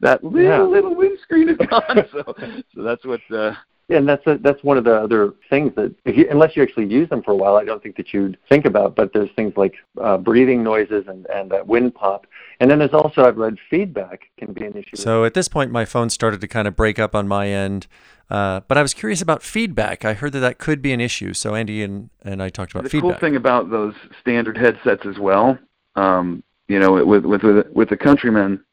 [0.00, 0.62] that little Yeah.
[0.62, 2.04] little windscreen is gone.
[2.12, 2.34] so,
[2.74, 3.20] so that's what.
[3.34, 3.54] uh
[3.92, 6.86] and that's a, that's one of the other things that, if you, unless you actually
[6.86, 8.96] use them for a while, I don't think that you'd think about.
[8.96, 12.26] But there's things like uh, breathing noises and and that wind pop,
[12.60, 14.96] and then there's also I've read feedback can be an issue.
[14.96, 17.86] So at this point, my phone started to kind of break up on my end.
[18.30, 20.06] Uh, but I was curious about feedback.
[20.06, 21.34] I heard that that could be an issue.
[21.34, 23.20] So Andy and, and I talked about the feedback.
[23.20, 25.58] cool thing about those standard headsets as well,
[25.96, 28.64] um, you know, with with with, with the Countryman,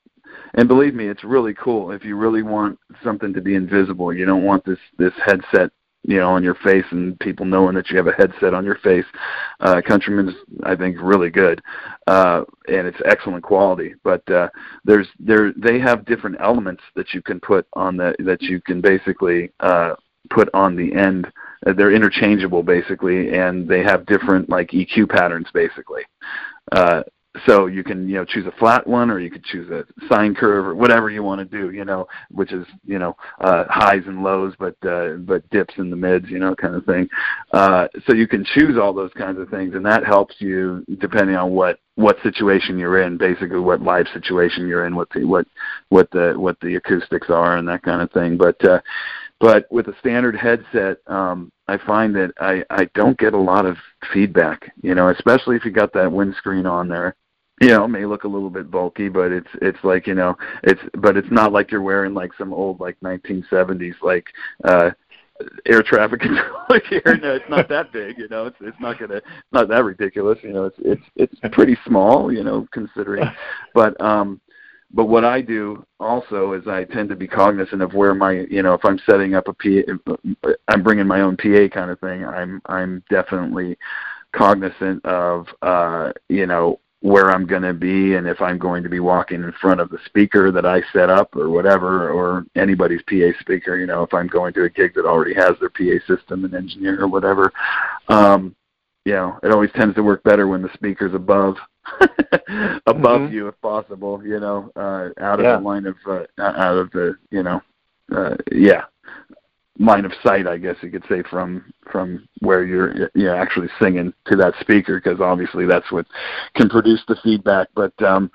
[0.55, 1.91] and believe me, it's really cool.
[1.91, 5.71] If you really want something to be invisible, you don't want this this headset,
[6.03, 8.77] you know, on your face and people knowing that you have a headset on your
[8.77, 9.05] face.
[9.59, 11.61] Uh, Countryman's, I think, really good,
[12.07, 13.93] uh, and it's excellent quality.
[14.03, 14.49] But uh,
[14.85, 18.81] there's there they have different elements that you can put on the that you can
[18.81, 19.95] basically uh,
[20.29, 21.31] put on the end.
[21.65, 26.03] Uh, they're interchangeable basically, and they have different like EQ patterns basically.
[26.71, 27.03] Uh,
[27.45, 30.33] so you can you know choose a flat one or you could choose a sine
[30.33, 34.01] curve or whatever you want to do you know which is you know uh highs
[34.07, 37.07] and lows but uh but dips in the mids you know kind of thing.
[37.53, 41.35] Uh so you can choose all those kinds of things and that helps you depending
[41.35, 45.45] on what what situation you're in basically what live situation you're in what the what
[45.89, 48.37] what the what the acoustics are and that kind of thing.
[48.37, 48.79] But uh
[49.39, 53.65] but with a standard headset um I find that I I don't get a lot
[53.65, 53.77] of
[54.11, 57.15] feedback, you know, especially if you got that windscreen on there.
[57.61, 60.35] You know, it may look a little bit bulky, but it's it's like you know,
[60.63, 64.25] it's but it's not like you're wearing like some old like 1970s like
[64.63, 64.91] uh
[65.67, 67.19] air traffic control here.
[67.21, 68.47] No, it's not that big, you know.
[68.47, 69.21] It's it's not gonna
[69.51, 70.65] not that ridiculous, you know.
[70.65, 73.25] It's it's it's pretty small, you know, considering.
[73.75, 74.41] But um
[74.91, 78.63] but what I do also is I tend to be cognizant of where my, you
[78.63, 80.15] know, if I'm setting up a PA,
[80.67, 82.25] I'm bringing my own PA kind of thing.
[82.25, 83.77] I'm I'm definitely
[84.31, 88.89] cognizant of, uh, you know, where I'm going to be and if I'm going to
[88.89, 93.01] be walking in front of the speaker that I set up or whatever, or anybody's
[93.03, 93.77] PA speaker.
[93.77, 96.53] You know, if I'm going to a gig that already has their PA system and
[96.53, 97.53] engineer or whatever.
[98.07, 98.55] Um,
[99.05, 101.55] you know, it always tends to work better when the speaker's above
[102.87, 103.31] above Mhm.
[103.31, 105.57] you if possible, you know, uh out of Yeah.
[105.57, 107.61] the line of uh out of the, you know,
[108.15, 108.85] uh yeah,
[109.79, 113.69] line of sight, I guess you could say from from where you're you know actually
[113.81, 116.05] singing to that speaker because obviously that's what
[116.55, 118.29] can produce the feedback, but um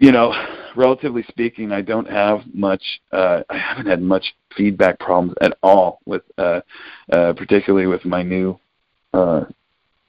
[0.00, 0.32] you know,
[0.76, 3.00] relatively speaking, I don't have much.
[3.10, 6.60] Uh, I haven't had much feedback problems at all with, uh,
[7.12, 8.58] uh, particularly with my new,
[9.12, 9.44] uh,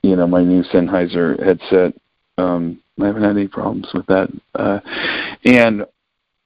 [0.03, 1.95] you know, my new Sennheiser headset.
[2.39, 4.79] Um, I haven't had any problems with that, uh,
[5.45, 5.85] and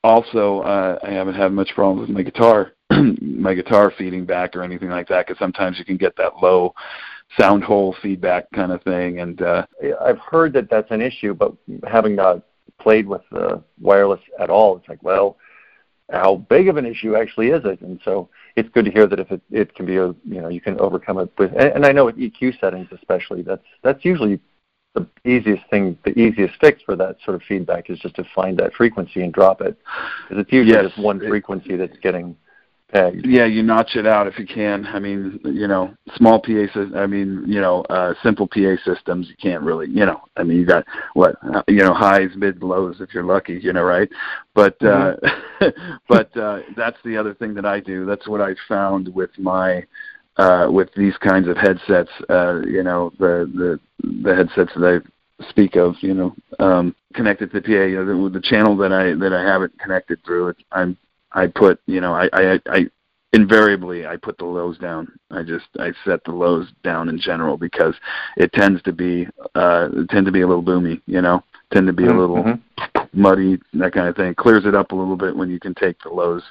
[0.04, 2.74] also uh, I haven't had much problems with my guitar,
[3.22, 5.28] my guitar feeding back or anything like that.
[5.28, 6.74] Because sometimes you can get that low
[7.40, 9.66] sound hole feedback kind of thing, and uh,
[10.02, 11.54] I've heard that that's an issue, but
[11.88, 12.44] having not
[12.80, 15.38] played with the wireless at all, it's like, well,
[16.12, 17.82] how big of an issue actually is it?
[17.82, 20.50] And so it's good to hear that if it, it can be a you know
[20.50, 24.04] you can overcome it with and, and I know with EQ settings especially that's that's
[24.06, 24.40] usually
[24.94, 28.58] the easiest thing the easiest fix for that sort of feedback is just to find
[28.58, 29.78] that frequency and drop it
[30.28, 30.92] because it's usually Yes.
[30.92, 32.36] just one frequency that's getting
[32.92, 33.26] pegged.
[33.26, 34.86] Yeah, you notch it out if you can.
[34.86, 39.36] I mean, you know, small PA I mean, you know, uh simple PA systems you
[39.42, 40.22] can't really, you know.
[40.38, 43.74] I mean, you got what, uh, you know, highs, mid, lows if you're lucky, you
[43.74, 44.10] know, right?
[44.54, 45.16] But uh
[46.08, 48.06] but uh that's the other thing that I do.
[48.06, 49.84] That's what I found with my
[50.38, 53.80] uh, with these kinds of headsets, uh, you know, the the
[54.24, 58.30] the headsets that I speak of, you know, um, connected to the PA, you know,
[58.30, 60.98] the, the channel that I that I have it connected through, it, I'm
[61.32, 62.89] I put, you know, I I, I
[63.34, 65.12] invariably I put the lows down.
[65.32, 67.96] I just I set the lows down in general because
[68.38, 71.93] it tends to be uh tend to be a little boomy, you know, tend to
[71.93, 73.22] be a little Mm-hmm.
[73.22, 74.34] muddy, that kind of thing.
[74.36, 76.43] Clears it up a little bit when you can take the lows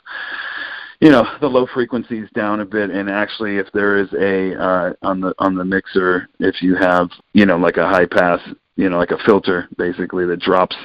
[1.02, 4.92] you know the low frequencies down a bit and actually if there is a uh
[5.02, 8.40] on the on the mixer if you have you know like a high pass
[8.76, 10.76] you know like a filter basically that drops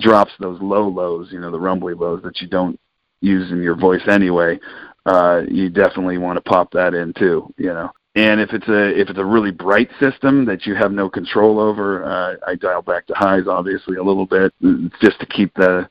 [0.00, 2.78] drops those low lows you know the rumbly lows that you don't
[3.20, 4.58] use in your voice anyway
[5.06, 7.90] uh you definitely want to pop that in too you know.
[8.16, 11.58] And if it's a if it's a really bright system that you have no control
[11.58, 14.54] over, uh, I dial back to highs obviously a little bit
[15.00, 15.88] just to keep the,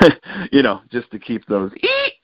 [0.52, 1.70] you know, just to keep those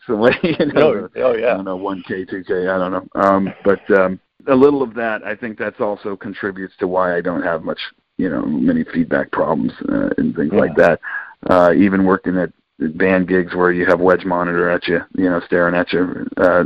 [0.09, 0.37] away.
[0.43, 1.53] You know, Oh, oh, yeah.
[1.53, 3.09] I don't know, one K, two K, I don't know.
[3.21, 7.21] Um, but um, a little of that, I think that's also contributes to why I
[7.21, 7.81] don't have much,
[8.17, 11.01] you know, many feedback problems uh, and things like that.
[11.49, 12.53] Uh, even working at
[12.97, 16.27] band gigs where you have wedge monitor at you, you know, staring at you.
[16.37, 16.65] Uh,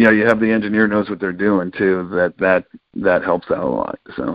[0.00, 2.08] you know, you have the engineer knows what they're doing too.
[2.14, 3.98] That that that helps out a lot.
[4.16, 4.34] So,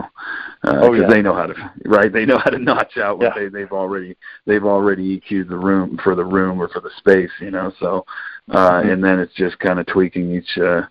[0.62, 1.08] uh, Oh, yeah.
[1.08, 2.12] they know how to right.
[2.12, 3.42] They know how to notch out what Yeah.
[3.42, 7.32] they they've already they've already EQ'd the room for the room or for the space.
[7.40, 8.06] You know, so
[8.52, 8.92] uh, Mhm.
[8.92, 10.82] and then it's just kind of tweaking each uh,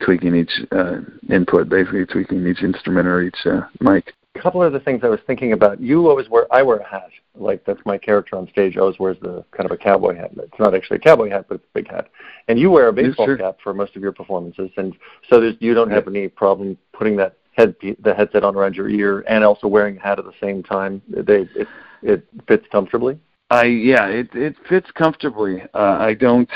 [0.00, 4.14] tweaking each uh, input, basically tweaking each instrument or each uh, mic.
[4.34, 5.78] A couple of the things I was thinking about.
[5.78, 6.46] You always wear.
[6.50, 7.10] I wear a hat.
[7.38, 8.76] Like that's my character on stage.
[8.76, 10.32] Always wears the kind of a cowboy hat.
[10.36, 12.08] It's not actually a cowboy hat, but it's a big hat.
[12.48, 13.36] And you wear a baseball sure.
[13.36, 14.94] cap for most of your performances, and
[15.28, 18.88] so there's, you don't have any problem putting that head the headset on around your
[18.88, 21.02] ear and also wearing a hat at the same time.
[21.08, 21.68] They it
[22.02, 23.18] it fits comfortably.
[23.50, 25.62] I yeah, it it fits comfortably.
[25.74, 26.48] Uh, I don't,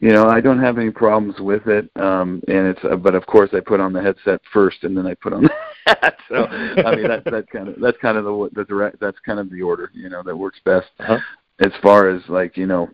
[0.00, 1.90] you know, I don't have any problems with it.
[1.96, 5.06] Um, and it's uh, but of course I put on the headset first, and then
[5.06, 5.50] I put on the
[5.86, 6.16] hat.
[6.28, 9.38] So I mean that that kind of that's kind of the the direct that's kind
[9.38, 10.88] of the order you know that works best.
[10.98, 11.18] Uh-huh.
[11.60, 12.88] As far as like you know,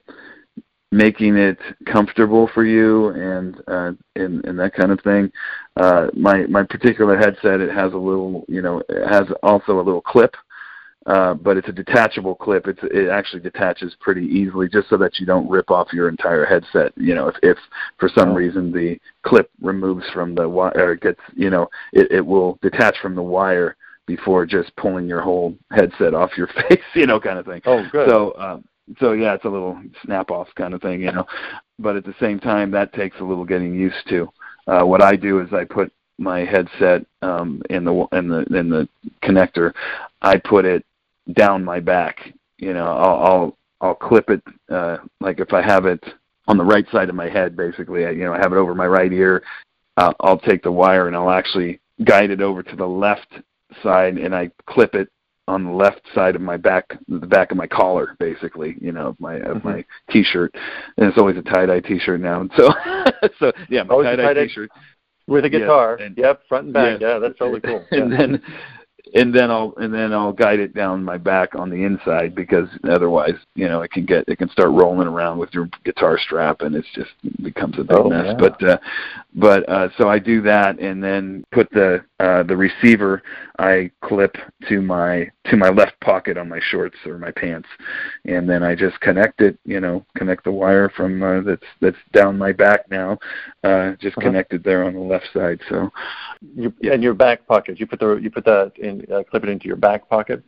[0.93, 5.31] making it comfortable for you and uh, and and that kind of thing.
[5.77, 9.83] Uh, my my particular headset it has a little you know it has also a
[9.83, 10.35] little clip
[11.07, 12.67] uh, but it's a detachable clip.
[12.67, 16.45] It's it actually detaches pretty easily, just so that you don't rip off your entire
[16.45, 16.93] headset.
[16.97, 17.59] You know, if if
[17.99, 22.11] for some reason the clip removes from the wire, or it gets you know, it,
[22.13, 26.83] it will detach from the wire before just pulling your whole headset off your face.
[26.95, 27.63] You know, kind of thing.
[27.65, 28.09] Oh, good.
[28.09, 28.65] So, um,
[28.99, 31.27] so yeah, it's a little snap off kind of thing, you know.
[31.79, 34.29] But at the same time, that takes a little getting used to.
[34.67, 38.69] Uh, what I do is I put my headset um, in the in the in
[38.69, 38.89] the
[39.23, 39.73] connector.
[40.21, 40.85] I put it
[41.33, 42.33] down my back.
[42.59, 46.03] You know, I'll I'll, I'll clip it uh, like if I have it
[46.49, 48.07] on the right side of my head, basically.
[48.07, 49.43] I, you know, I have it over my right ear.
[49.97, 53.29] Uh, I'll take the wire and I'll actually guide it over to the left
[53.83, 55.09] side, and I clip it
[55.49, 59.09] on the left side of my back, the back of my collar, basically, you know,
[59.09, 59.65] of my of Mhm.
[59.65, 60.55] my t-shirt,
[60.97, 62.41] and it's always a tie-dye t-shirt now.
[62.43, 62.71] And so,
[63.39, 64.71] so yeah, my tie-dye tie-dye- t-shirt,
[65.27, 65.95] With a Yeah, guitar.
[65.97, 67.01] and- yep, front and back.
[67.01, 67.15] Yeah.
[67.15, 67.85] Yeah, that's totally cool.
[67.91, 68.43] and then
[69.15, 72.69] and then I'll and then I'll guide it down my back on the inside because
[72.85, 76.61] otherwise, you know, it can get it can start rolling around with your guitar strap
[76.63, 78.27] and it's just it becomes a big Oh, mess.
[78.27, 78.35] yeah.
[78.39, 78.79] But uh
[79.35, 83.23] but uh so I do that and then put the uh the receiver
[83.59, 84.37] I clip
[84.69, 87.69] to my to my left pocket on my shorts or my pants
[88.25, 91.97] and then I just connect it, you know, connect the wire from uh, that's that's
[92.13, 93.19] down my back now,
[93.65, 94.27] uh just Uh-huh.
[94.29, 95.61] connected there on the left side.
[95.69, 95.91] So
[96.57, 97.79] You, and your back pocket.
[97.79, 100.43] You put the you put that in uh, clip it into your back pocket.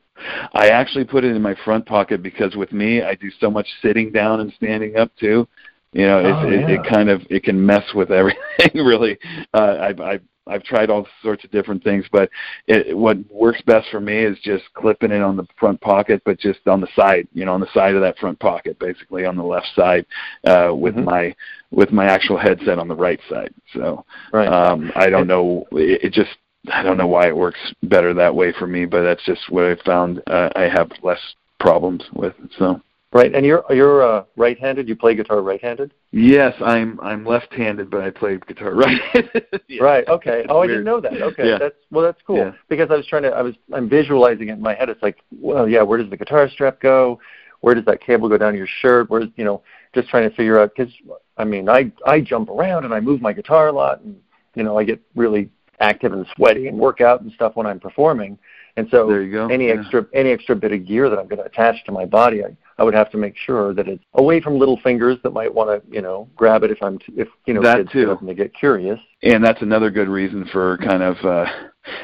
[0.55, 3.67] I actually put it in my front pocket because with me, I do so much
[3.81, 5.49] sitting down and standing up too.
[5.93, 6.75] You know, Oh, it, it, yeah.
[6.77, 8.39] it kind of it can mess with everything.
[8.75, 9.19] Really,
[9.55, 12.29] uh, I've I've I've tried all sorts of different things, but
[12.67, 16.39] it, what works best for me is just clipping it on the front pocket, but
[16.39, 17.29] just on the side.
[17.33, 20.07] You know, on the side of that front pocket, basically on the left side,
[20.45, 21.05] uh, with Mhm.
[21.05, 21.35] my
[21.71, 23.53] with my actual headset on the right side.
[23.75, 24.49] So Right.
[24.49, 25.67] um, I don't know.
[25.73, 26.37] It, it just
[26.71, 29.65] I don't know why it works better that way for me, but that's just what
[29.65, 30.23] I found.
[30.27, 31.19] Uh, I have less
[31.59, 32.35] problems with.
[32.59, 32.81] So
[33.13, 33.35] right.
[33.35, 34.89] And you're you're uh, right-handed.
[34.89, 35.93] You play guitar right-handed.
[36.13, 39.01] yes, I'm I'm left-handed, but I play guitar right.
[39.69, 39.81] Yeah.
[39.83, 40.07] Right.
[40.07, 40.45] Okay.
[40.49, 41.21] Oh, I didn't know that.
[41.21, 41.49] Okay.
[41.49, 41.59] Yeah.
[41.59, 42.05] That's well.
[42.05, 42.53] That's cool Yeah.
[42.69, 43.31] because I was trying to.
[43.31, 43.55] I was.
[43.73, 44.89] I'm visualizing it in my head.
[44.89, 45.83] It's like, well, yeah.
[45.83, 47.19] Where does the guitar strap go?
[47.63, 49.09] Where does that cable go down your shirt?
[49.11, 49.63] Where's you know,
[49.95, 50.93] just trying to figure out because
[51.39, 54.17] I mean, I I jump around and I move my guitar a lot, and
[54.55, 55.49] you know, I get really
[55.81, 58.39] active and sweaty and work out and stuff when I'm performing.
[58.77, 59.49] And so There you go.
[59.49, 59.75] any Yeah.
[59.75, 62.57] extra any extra bit of gear that I'm going to attach to my body, I,
[62.79, 65.69] I would have to make sure that it's away from little fingers that might want
[65.69, 68.17] to, you know, grab it if I'm, t- if you know, That kids too.
[68.19, 68.99] and they get curious.
[69.23, 71.47] and that's another good reason for kind of uh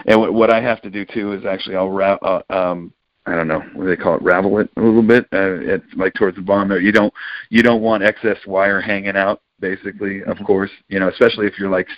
[0.07, 2.92] and what, what I have to do too is actually I'll ra- uh, um
[3.26, 5.85] I don't know what do they call it ravel it a little bit uh, it's
[5.96, 7.12] like towards the bottom there you don't
[7.50, 10.46] you don't want excess wire hanging out basically of Mhm.
[10.46, 11.88] course you know especially if you're like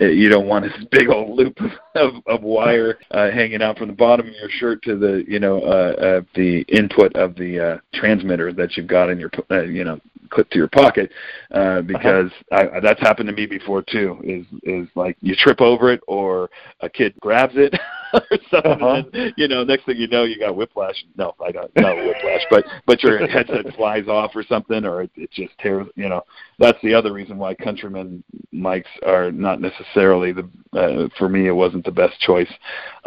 [0.00, 1.58] uh, you don't want this big old loop
[1.94, 5.38] of of wire uh hanging out from the bottom of your shirt to the you
[5.38, 9.62] know uh, uh the input of the uh transmitter that you've got in your uh,
[9.62, 9.98] you know
[10.30, 11.10] clip to your pocket
[11.52, 15.90] uh because I, that's happened to me before too is is like you trip over
[15.92, 16.50] it or
[16.80, 17.74] a kid grabs it
[18.14, 19.02] or something Uh-huh.
[19.12, 22.42] and, you know next thing you know you got whiplash no i don't no whiplash
[22.50, 26.22] but but your headset flies off or something or it, it just tears you know
[26.58, 28.22] that's the other reason why countryman
[28.54, 32.50] mics are not necessarily the uh, for me it wasn't the best choice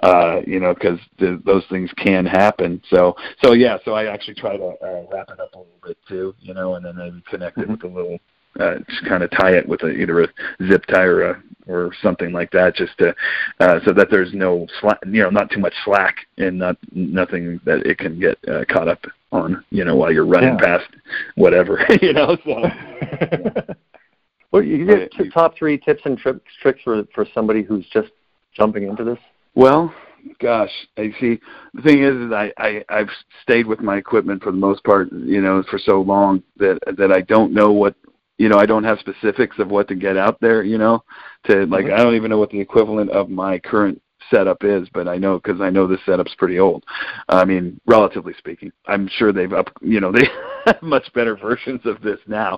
[0.04, 1.00] uh you know because
[1.46, 5.40] those things can happen so so yeah so i actually try to uh, wrap it
[5.40, 7.72] up a little bit too you know and then maybe connect it Mhm.
[7.72, 8.20] with a little
[8.60, 10.28] uh, just kind of tie it with a, either a
[10.68, 13.16] zip tie or a, or something like that, just to
[13.60, 17.60] uh, so that there's no slack, you know, not too much slack and not nothing
[17.66, 19.00] that it can get uh, caught up
[19.32, 20.78] on, you know, while you're running Yeah.
[20.80, 20.90] past
[21.36, 22.38] whatever, you know.
[22.44, 22.70] So
[24.52, 28.10] well, you get t- top three tips and tricks tricks for for somebody who's just
[28.54, 29.20] jumping into this.
[29.56, 29.94] Well,
[30.40, 31.40] gosh, I see.
[31.74, 33.10] The thing is, is I, I I've
[33.44, 37.12] stayed with my equipment for the most part, you know, for so long that that
[37.12, 37.96] I don't know what,
[38.42, 41.04] you know, I don't have specifics of what to get out there, you know,
[41.44, 41.94] to like Mhm.
[41.94, 44.02] I don't even know what the equivalent of my current
[44.32, 46.84] setup is, but I know because I know this setup's pretty old.
[47.30, 50.28] I mean, relatively speaking, I'm sure they've up, you know, they
[50.66, 52.58] have much better versions of this now.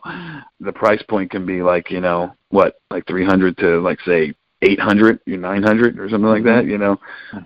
[0.62, 5.20] The price point can be like, you know, what, like 300 to like say 800
[5.28, 6.98] or 900 or something like that, you know.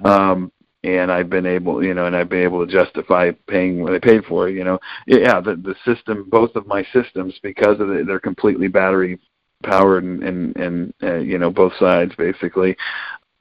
[0.05, 0.51] Um,
[0.83, 3.99] and I've been able, you know, and I've been able to justify paying what I
[3.99, 4.79] paid for, it, you know.
[5.05, 9.19] Yeah, the the system, both of my systems, because of the, they're completely battery
[9.63, 12.75] powered and and, and uh, you know both sides basically.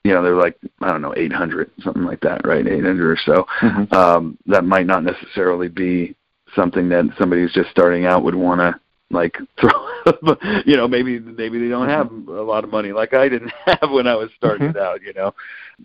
[0.04, 2.66] You know, they're like I don't know, 800 something like that, right?
[2.66, 3.46] 800 or so.
[3.60, 3.92] Mhm.
[3.92, 6.14] Um, that might not necessarily be
[6.54, 9.70] something that somebody who's just starting out would want to like throw
[10.66, 13.90] you know maybe maybe they don't have a lot of money like i didn't have
[13.90, 14.76] when i was starting Mhm.
[14.76, 15.32] out you know.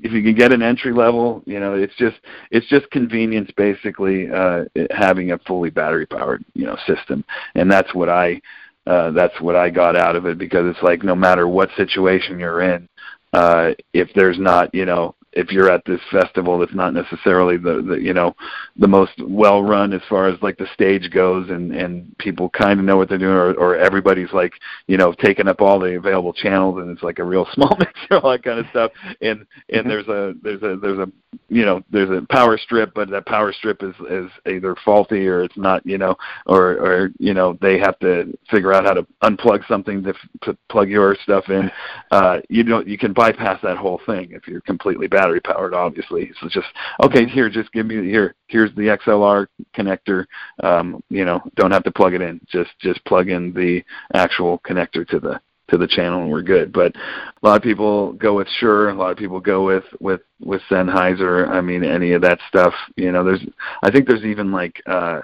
[0.01, 2.17] If you can get an entry level you know it's just
[2.49, 7.23] it's just convenience basically uh having a fully battery powered you know system.
[7.55, 8.41] And that's what i
[8.87, 12.39] uh that's what i got out of it because it's like no matter what situation
[12.39, 12.87] you're in
[13.33, 17.81] uh if there's not you know if you're at this festival that's not necessarily the,
[17.87, 18.35] the you know
[18.77, 22.79] the most well run as far as like the stage goes and and people kind
[22.79, 24.53] of know what they're doing or, or everybody's like
[24.87, 28.17] you know taking up all the available channels and it's like a real small mixer
[28.23, 28.91] all that kind of stuff.
[29.21, 29.87] And and Mhm.
[29.87, 31.11] there's a there's a there's a
[31.49, 35.43] you know there's a power strip but that power strip is is either faulty or
[35.43, 36.15] it's not you know
[36.45, 40.29] or or you know they have to figure out how to unplug something to, f-
[40.41, 41.71] to plug your stuff in.
[42.11, 46.31] Uh you don't you can bypass that whole thing if you're completely battery powered obviously.
[46.39, 46.67] So just
[47.03, 50.25] okay here just give me here here's the XLR connector.
[50.63, 52.39] Um you know don't have to plug it in.
[52.47, 56.73] Just just plug in the actual connector to the to the channel and we're good.
[56.73, 60.21] But a lot of people go with Shure, a lot of people go with with
[60.39, 61.47] with Sennheiser.
[61.47, 63.45] I mean any of that stuff you know there's
[63.83, 65.21] I think there's even like uh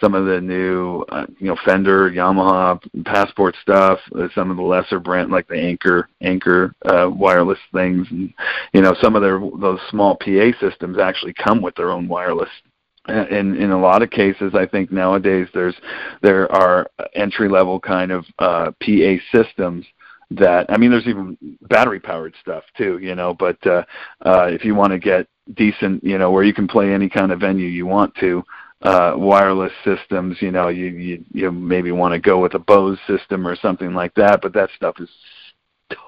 [0.00, 3.98] some of the new, uh, you know, Fender, Yamaha, Passport stuff.
[4.16, 8.32] Uh, some of the lesser brand, like the Anchor, Anchor uh, wireless things, and
[8.72, 12.50] you know, some of their those small PA systems actually come with their own wireless.
[13.06, 15.74] And in a lot of cases, I think nowadays there's
[16.22, 19.86] there are entry level kind of uh, PA systems
[20.32, 23.34] that I mean, there's even battery powered stuff too, you know.
[23.34, 23.84] But uh,
[24.24, 27.32] uh, if you want to get decent, you know, where you can play any kind
[27.32, 28.44] of venue you want to,
[28.82, 32.98] uh, wireless systems, you know, you you, you maybe want to go with a Bose
[33.06, 35.08] system or something like that, but that stuff is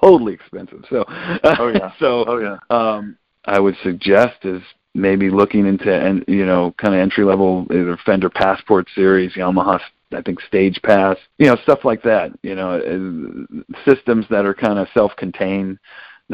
[0.01, 0.83] totally expensive.
[0.89, 1.05] So,
[1.43, 1.91] Oh, yeah.
[1.99, 2.57] so Oh yeah.
[2.69, 4.61] um, I would suggest is
[4.95, 9.79] maybe looking into and you know kind of entry level either Fender Passport series, Yamaha
[10.11, 12.31] I think StagePas, you know stuff like that.
[12.43, 15.77] You know uh, systems that are kind of self-contained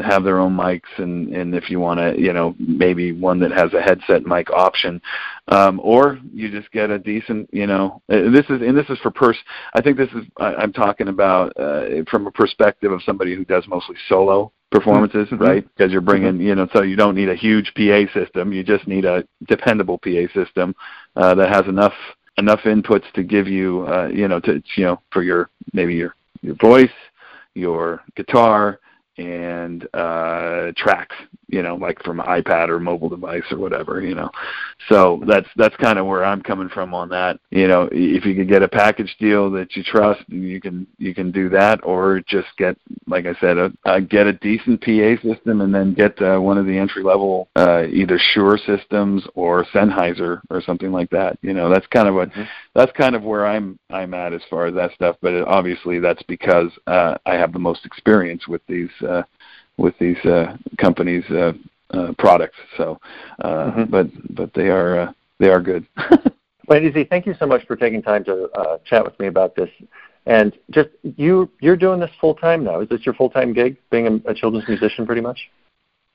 [0.02, 3.50] have their own mics and and if you want to you know maybe one that
[3.50, 5.00] has a headset mic option.
[5.48, 9.10] Um or you just get a decent you know this is and this is for
[9.10, 9.36] pers
[9.74, 13.44] i think this is I, i'm talking about uh, from a perspective of somebody who
[13.44, 15.40] does mostly solo performances Mhm.
[15.40, 15.64] right?
[15.76, 18.52] Because you're bringing you know so you don't need a huge pa system.
[18.52, 20.74] You just need a dependable pa system
[21.16, 21.94] uh, that has enough
[22.38, 26.14] enough inputs to give you uh, you know to you know for your maybe your
[26.42, 26.88] your voice
[27.54, 28.78] your guitar
[29.20, 31.16] and uh, tracks,
[31.50, 34.30] you know, like from an iPad or mobile device or whatever, you know.
[34.88, 37.40] So that's that's kind of where I'm coming from on that.
[37.50, 41.14] You know, if you can get a package deal that you trust, you can you
[41.14, 42.76] can do that, or just get,
[43.06, 46.58] like I said, a, a get a decent PA system, and then get uh, one
[46.58, 51.38] of the entry level uh, either Shure systems or Sennheiser or something like that.
[51.42, 52.42] You know, that's kind of what mm-hmm.
[52.74, 55.16] that's kind of where I'm I'm at as far as that stuff.
[55.20, 59.22] But it, obviously, that's because uh, I have the most experience with these uh,
[59.80, 61.52] with these uh, companies' uh,
[61.92, 62.56] uh, products.
[62.76, 63.00] So,
[63.42, 63.84] uh, mm-hmm.
[63.90, 65.86] but but they are uh, they are good.
[66.68, 69.56] well, Izzy, thank you so much for taking time to uh, chat with me about
[69.56, 69.70] this.
[70.26, 72.80] And just you you're doing this full time now.
[72.80, 75.38] Is this your full time gig, being a, a children's musician, pretty much?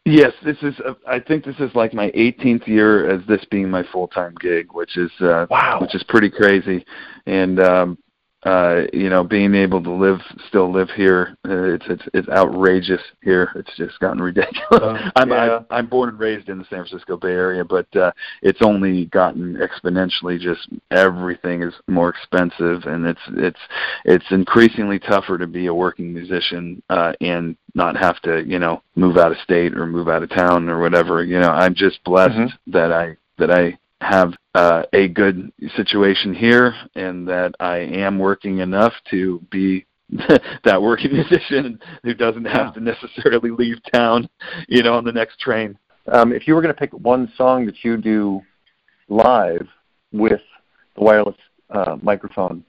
[0.05, 0.76] Yes, this is.
[0.86, 4.36] Uh, I think this is like my 18th year as this being my full time
[4.39, 6.86] gig, which is uh, wow, which is pretty crazy.
[7.26, 7.97] And um,
[8.46, 13.02] uh, you know, being able to live, still live here, uh, it's it's it's outrageous
[13.24, 13.52] here.
[13.56, 14.64] It's just gotten ridiculous.
[14.72, 15.62] Uh, I'm yeah.
[15.70, 18.12] I, I'm born and raised in the San Francisco Bay Area, but uh,
[18.43, 20.39] it's only gotten exponentially.
[20.39, 23.60] Just everything is more expensive, and it's it's
[24.06, 28.82] it's increasingly tougher to be a working musician uh, and not have to, you know,
[28.96, 31.24] move out of state or move out of town or whatever.
[31.24, 32.72] You know, I'm just blessed mm-hmm.
[32.72, 38.60] that I that I have uh, a good situation here and that I am working
[38.60, 39.86] enough to be
[40.64, 44.30] that working musician who doesn't have to necessarily leave town,
[44.68, 45.78] you know, on the next train.
[46.12, 48.41] Um, if you were going to pick one song that you do
[49.10, 49.68] live
[50.12, 50.41] with
[50.96, 51.36] the wireless
[51.72, 52.64] uh, microphone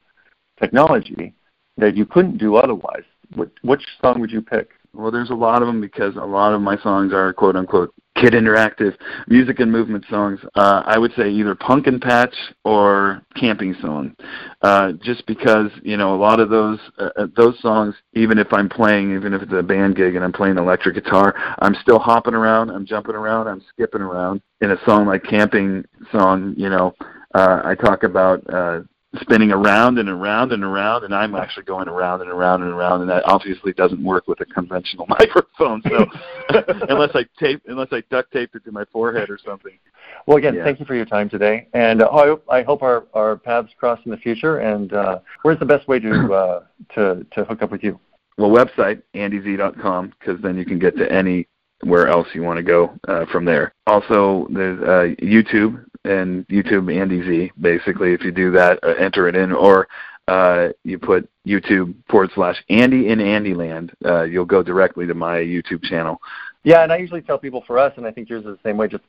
[0.58, 1.34] technology
[1.76, 3.04] that you couldn't do otherwise,
[3.34, 4.70] what, which song would you pick?
[4.96, 7.92] Well, there's a lot of them because a lot of my songs are quote unquote
[8.14, 8.96] kid interactive
[9.28, 10.40] music and movement songs.
[10.54, 12.34] Uh, I would say either pumpkin patch
[12.64, 14.16] or camping song,
[14.62, 17.94] uh, just because you know a lot of those uh, uh, those songs.
[18.14, 21.34] Even if I'm playing, even if it's a band gig and I'm playing electric guitar,
[21.58, 24.40] I'm still hopping around, I'm jumping around, I'm skipping around.
[24.62, 26.94] In a song like camping song, you know,
[27.34, 28.42] uh, I talk about.
[28.48, 28.80] Uh,
[29.20, 33.02] spinning around and around and around, and I'm actually going around and around and around,
[33.02, 35.82] and that obviously doesn't work with a conventional microphone.
[35.88, 36.06] So
[36.88, 39.78] unless I tape, unless I duct tape it to my forehead or something.
[40.26, 40.64] Well, again, yeah.
[40.64, 43.72] thank you for your time today, and uh, I, hope, I hope our, our paths
[43.78, 44.58] cross in the future.
[44.58, 46.60] And uh, where's the best way to uh,
[46.94, 47.98] to to hook up with you?
[48.38, 51.48] Well, website andyz.com because then you can get to any
[51.82, 53.72] where else you want to go uh, from there.
[53.86, 57.52] Also, there's uh, YouTube and YouTube Andy Z.
[57.60, 59.88] Basically, if you do that, uh, enter it in, or
[60.28, 65.38] uh, you put YouTube forward slash Andy in Andyland, uh, you'll go directly to my
[65.38, 66.18] YouTube channel.
[66.64, 68.76] Yeah, and I usually tell people for us, and I think yours is the same
[68.76, 68.88] way.
[68.88, 69.04] Just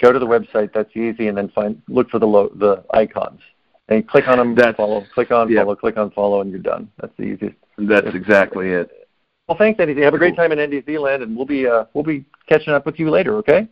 [0.00, 0.72] go to the website.
[0.72, 3.40] That's easy, and then find look for the lo- the icons
[3.88, 4.54] and click on them.
[4.54, 5.04] That's, follow.
[5.14, 5.64] Click on yep.
[5.64, 5.76] follow.
[5.76, 6.90] Click on follow, and you're done.
[7.00, 7.56] That's the easiest.
[7.78, 9.08] That's exactly it.
[9.48, 10.00] Well, thanks, Andy.
[10.02, 12.72] Have a great time in Andy Z land, and we'll be uh, we'll be catching
[12.72, 13.36] up with you later.
[13.36, 13.68] Okay.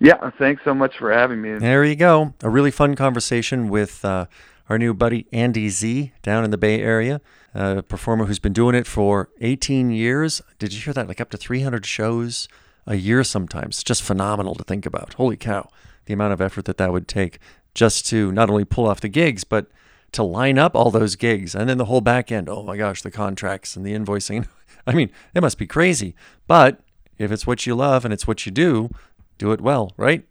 [0.00, 1.58] Yeah, thanks so much for having me.
[1.58, 2.34] There you go.
[2.42, 4.26] A really fun conversation with uh,
[4.68, 7.20] our new buddy Andy Z down in the Bay Area,
[7.54, 10.42] a performer who's been doing it for 18 years.
[10.58, 11.08] Did you hear that?
[11.08, 12.48] Like up to 300 shows
[12.86, 13.82] a year sometimes.
[13.82, 15.14] Just phenomenal to think about.
[15.14, 15.68] Holy cow,
[16.06, 17.38] the amount of effort that that would take
[17.74, 19.66] just to not only pull off the gigs, but
[20.12, 22.48] to line up all those gigs and then the whole back end.
[22.48, 24.46] Oh my gosh, the contracts and the invoicing.
[24.86, 26.14] I mean, it must be crazy.
[26.46, 26.80] But
[27.18, 28.90] if it's what you love and it's what you do,
[29.38, 30.26] do it well, right?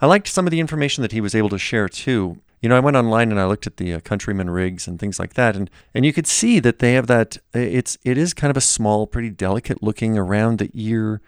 [0.00, 2.40] I liked some of the information that he was able to share too.
[2.60, 5.18] You know, I went online and I looked at the uh, Countryman rigs and things
[5.18, 7.38] like that, and and you could see that they have that.
[7.52, 11.20] It's it is kind of a small, pretty delicate looking around the ear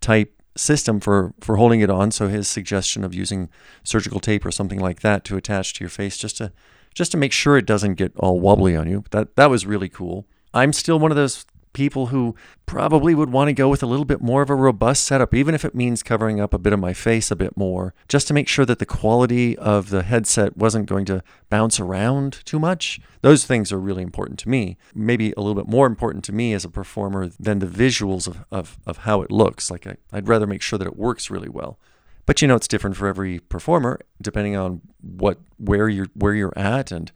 [0.00, 2.10] type system for for holding it on.
[2.10, 3.48] So his suggestion of using
[3.82, 6.52] surgical tape or something like that to attach to your face just to
[6.94, 9.04] just to make sure it doesn't get all wobbly on you.
[9.10, 10.26] That that was really cool.
[10.54, 12.34] I'm still one of those people who
[12.66, 15.54] probably would want to go with a little bit more of a robust setup, even
[15.54, 18.34] if it means covering up a bit of my face a bit more, just to
[18.34, 23.00] make sure that the quality of the headset wasn't going to bounce around too much.
[23.20, 24.76] Those things are really important to me.
[24.94, 28.44] Maybe a little bit more important to me as a performer than the visuals of,
[28.50, 29.70] of, of how it looks.
[29.70, 31.78] Like I, I'd rather make sure that it works really well.
[32.24, 36.56] But you know, it's different for every performer, depending on what where you're where you're
[36.56, 37.10] at and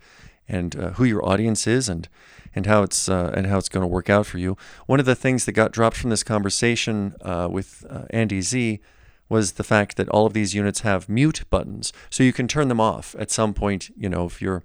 [0.48, 2.08] and uh, who your audience is and
[2.56, 4.56] and how it's uh, and how it's going to work out for you.
[4.86, 8.80] One of the things that got dropped from this conversation uh, with uh, Andy Z
[9.28, 12.68] was the fact that all of these units have mute buttons, so you can turn
[12.68, 13.90] them off at some point.
[13.96, 14.64] You know, if you're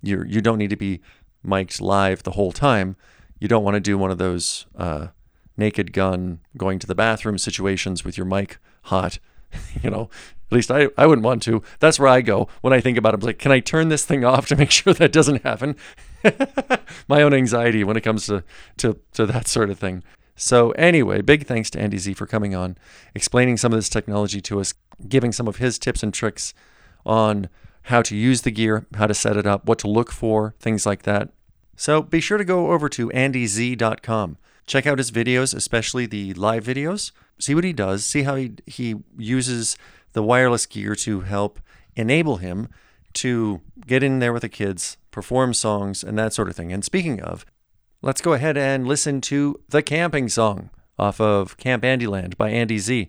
[0.00, 1.00] you're you don't need to be
[1.42, 2.96] mic'd live the whole time.
[3.40, 5.08] You don't want to do one of those uh,
[5.56, 9.18] naked gun going to the bathroom situations with your mic hot.
[9.82, 10.08] you know,
[10.50, 11.62] at least I, I wouldn't want to.
[11.80, 13.22] That's where I go when I think about it.
[13.22, 15.76] I'm like, can I turn this thing off to make sure that doesn't happen?
[17.08, 18.44] My own anxiety when it comes to,
[18.78, 20.02] to, to that sort of thing.
[20.36, 22.76] So, anyway, big thanks to Andy Z for coming on,
[23.14, 24.74] explaining some of this technology to us,
[25.08, 26.54] giving some of his tips and tricks
[27.06, 27.48] on
[27.82, 30.86] how to use the gear, how to set it up, what to look for, things
[30.86, 31.30] like that.
[31.76, 34.38] So, be sure to go over to andyz.com.
[34.66, 37.12] Check out his videos, especially the live videos.
[37.38, 39.76] See what he does, see how he, he uses
[40.12, 41.60] the wireless gear to help
[41.96, 42.68] enable him
[43.14, 46.72] to get in there with the kids, perform songs, and that sort of thing.
[46.72, 47.44] And speaking of,
[48.02, 52.78] let's go ahead and listen to The Camping Song off of Camp Andyland by Andy
[52.78, 53.08] Z.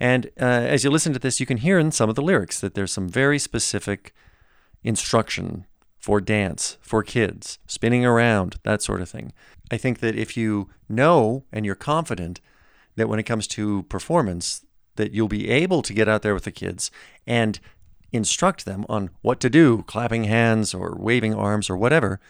[0.00, 2.60] And uh, as you listen to this, you can hear in some of the lyrics
[2.60, 4.14] that there's some very specific
[4.82, 5.66] instruction
[6.06, 9.32] for dance, for kids, spinning around, that sort of thing.
[9.72, 12.40] I think that if you know and you're confident
[12.94, 16.44] that when it comes to performance, that you'll be able to get out there with
[16.44, 16.92] the kids
[17.26, 17.58] and
[18.12, 22.20] instruct them on what to do, clapping hands or waving arms or whatever,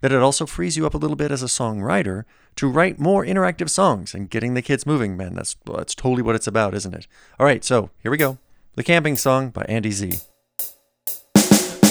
[0.00, 2.24] that it also frees you up a little bit as a songwriter
[2.56, 5.18] to write more interactive songs and getting the kids moving.
[5.18, 7.06] Man, that's that's totally what it's about, isn't it?
[7.38, 8.38] All right, so here we go.
[8.74, 10.12] The Camping Song by Andy Z.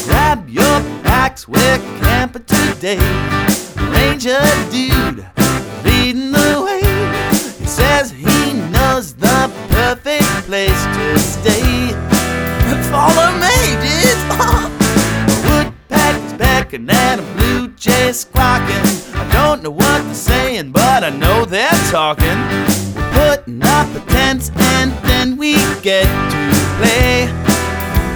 [0.05, 0.96] Grab your
[1.27, 2.97] packs, we're camping today.
[3.91, 4.39] Ranger
[4.71, 5.25] dude
[5.83, 6.81] leading the way.
[7.59, 11.91] He says he knows the perfect place to stay.
[12.91, 14.21] Follow me, dude.
[15.47, 18.85] Woodpecker's pecking and a blue jay squawking.
[19.15, 22.39] I don't know what they're saying, but I know they're talking.
[22.95, 26.41] We're putting up a tent and then we get to
[26.79, 27.25] play.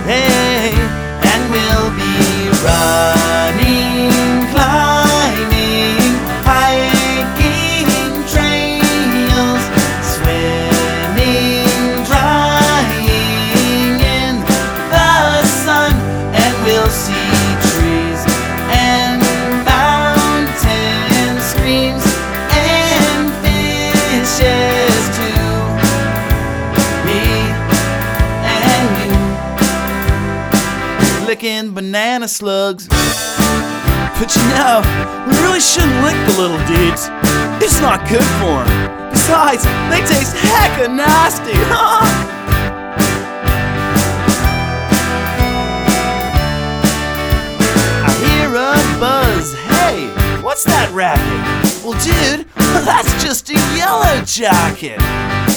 [0.06, 0.72] Hey,
[1.32, 4.12] and we'll be running,
[4.52, 5.11] climbing,
[31.92, 32.88] banana slugs.
[32.88, 34.80] But you know,
[35.28, 37.10] we really shouldn't lick the little dudes.
[37.62, 39.12] It's not good for them.
[39.12, 41.52] Besides, they taste hecka nasty.
[48.08, 49.54] I hear a buzz.
[49.54, 50.08] Hey,
[50.42, 51.84] what's that racket?
[51.84, 52.48] Well, dude,
[52.86, 55.51] that's just a yellow jacket.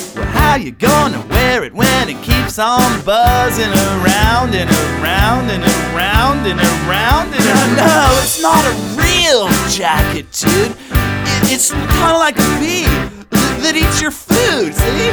[0.45, 6.47] How you gonna wear it when it keeps on buzzing around and around and around
[6.47, 7.76] and around and around?
[7.76, 10.76] No, it's not a real jacket, dude.
[11.51, 12.84] It's kind of like a bee
[13.64, 15.11] that eats your food, see?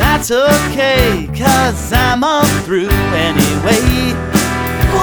[0.00, 4.16] That's okay, cause I'm all through anyway.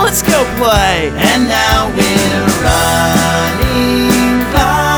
[0.03, 1.09] Let's go play.
[1.13, 4.88] And now we're running, gliding,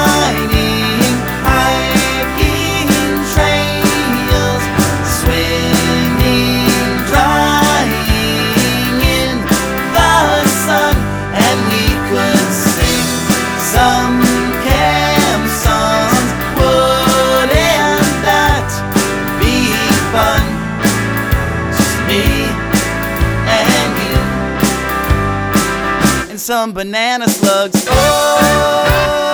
[26.52, 27.88] some banana slugs.
[27.90, 29.31] Oh.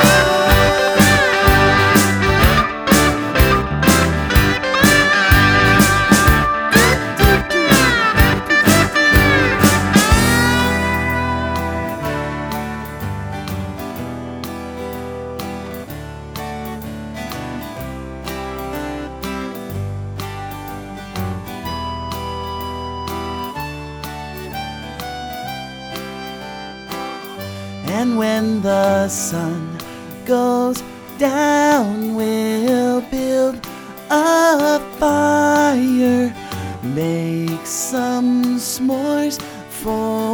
[28.47, 29.77] When the sun
[30.25, 30.81] goes
[31.17, 33.55] down, we'll build
[34.09, 36.33] a fire,
[36.83, 40.26] make some s'mores for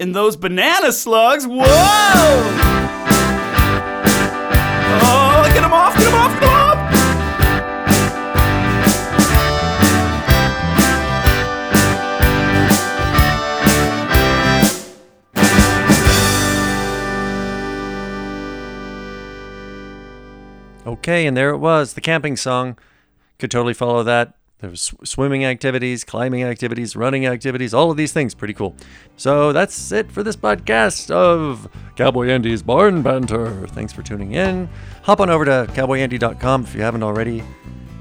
[0.00, 1.46] and those banana slugs.
[1.46, 1.62] Whoa!
[5.02, 6.78] Oh, get them off, get them off, get them off!
[20.86, 22.78] Okay, and there it was, the camping song.
[23.38, 28.34] Could totally follow that There's swimming activities, climbing activities, running activities, all of these things.
[28.34, 28.76] Pretty cool.
[29.16, 33.66] So that's it for this podcast of Cowboy Andy's Barn Banter.
[33.68, 34.68] Thanks for tuning in.
[35.04, 37.42] Hop on over to cowboyandy.com if you haven't already.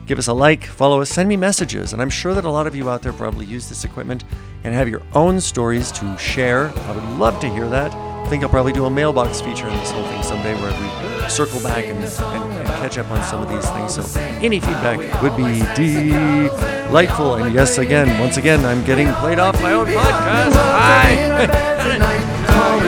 [0.05, 1.93] Give us a like, follow us, send me messages.
[1.93, 4.25] And I'm sure that a lot of you out there probably use this equipment
[4.63, 6.69] and have your own stories to share.
[6.69, 7.93] I would love to hear that.
[7.93, 11.08] I think I'll probably do a mailbox feature in this whole thing someday where we
[11.29, 13.95] circle back and, and, and catch up on some of these things.
[13.95, 17.35] So any feedback would be delightful.
[17.35, 20.53] And yes, again, once again, I'm getting played off my own podcast.
[20.53, 22.25] Hi.
[22.47, 22.79] Tall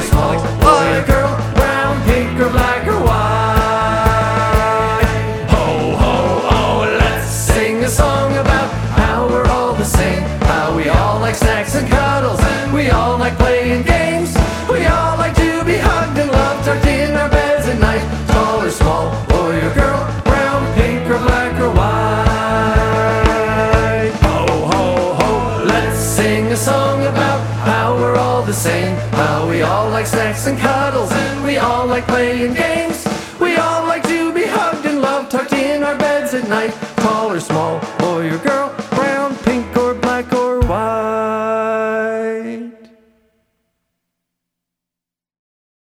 [30.47, 31.11] and cuddles.
[31.11, 33.05] And we all like playing games.
[33.39, 36.73] We all like to be hugged and loved, tucked in our beds at night.
[36.97, 37.79] Tall or small,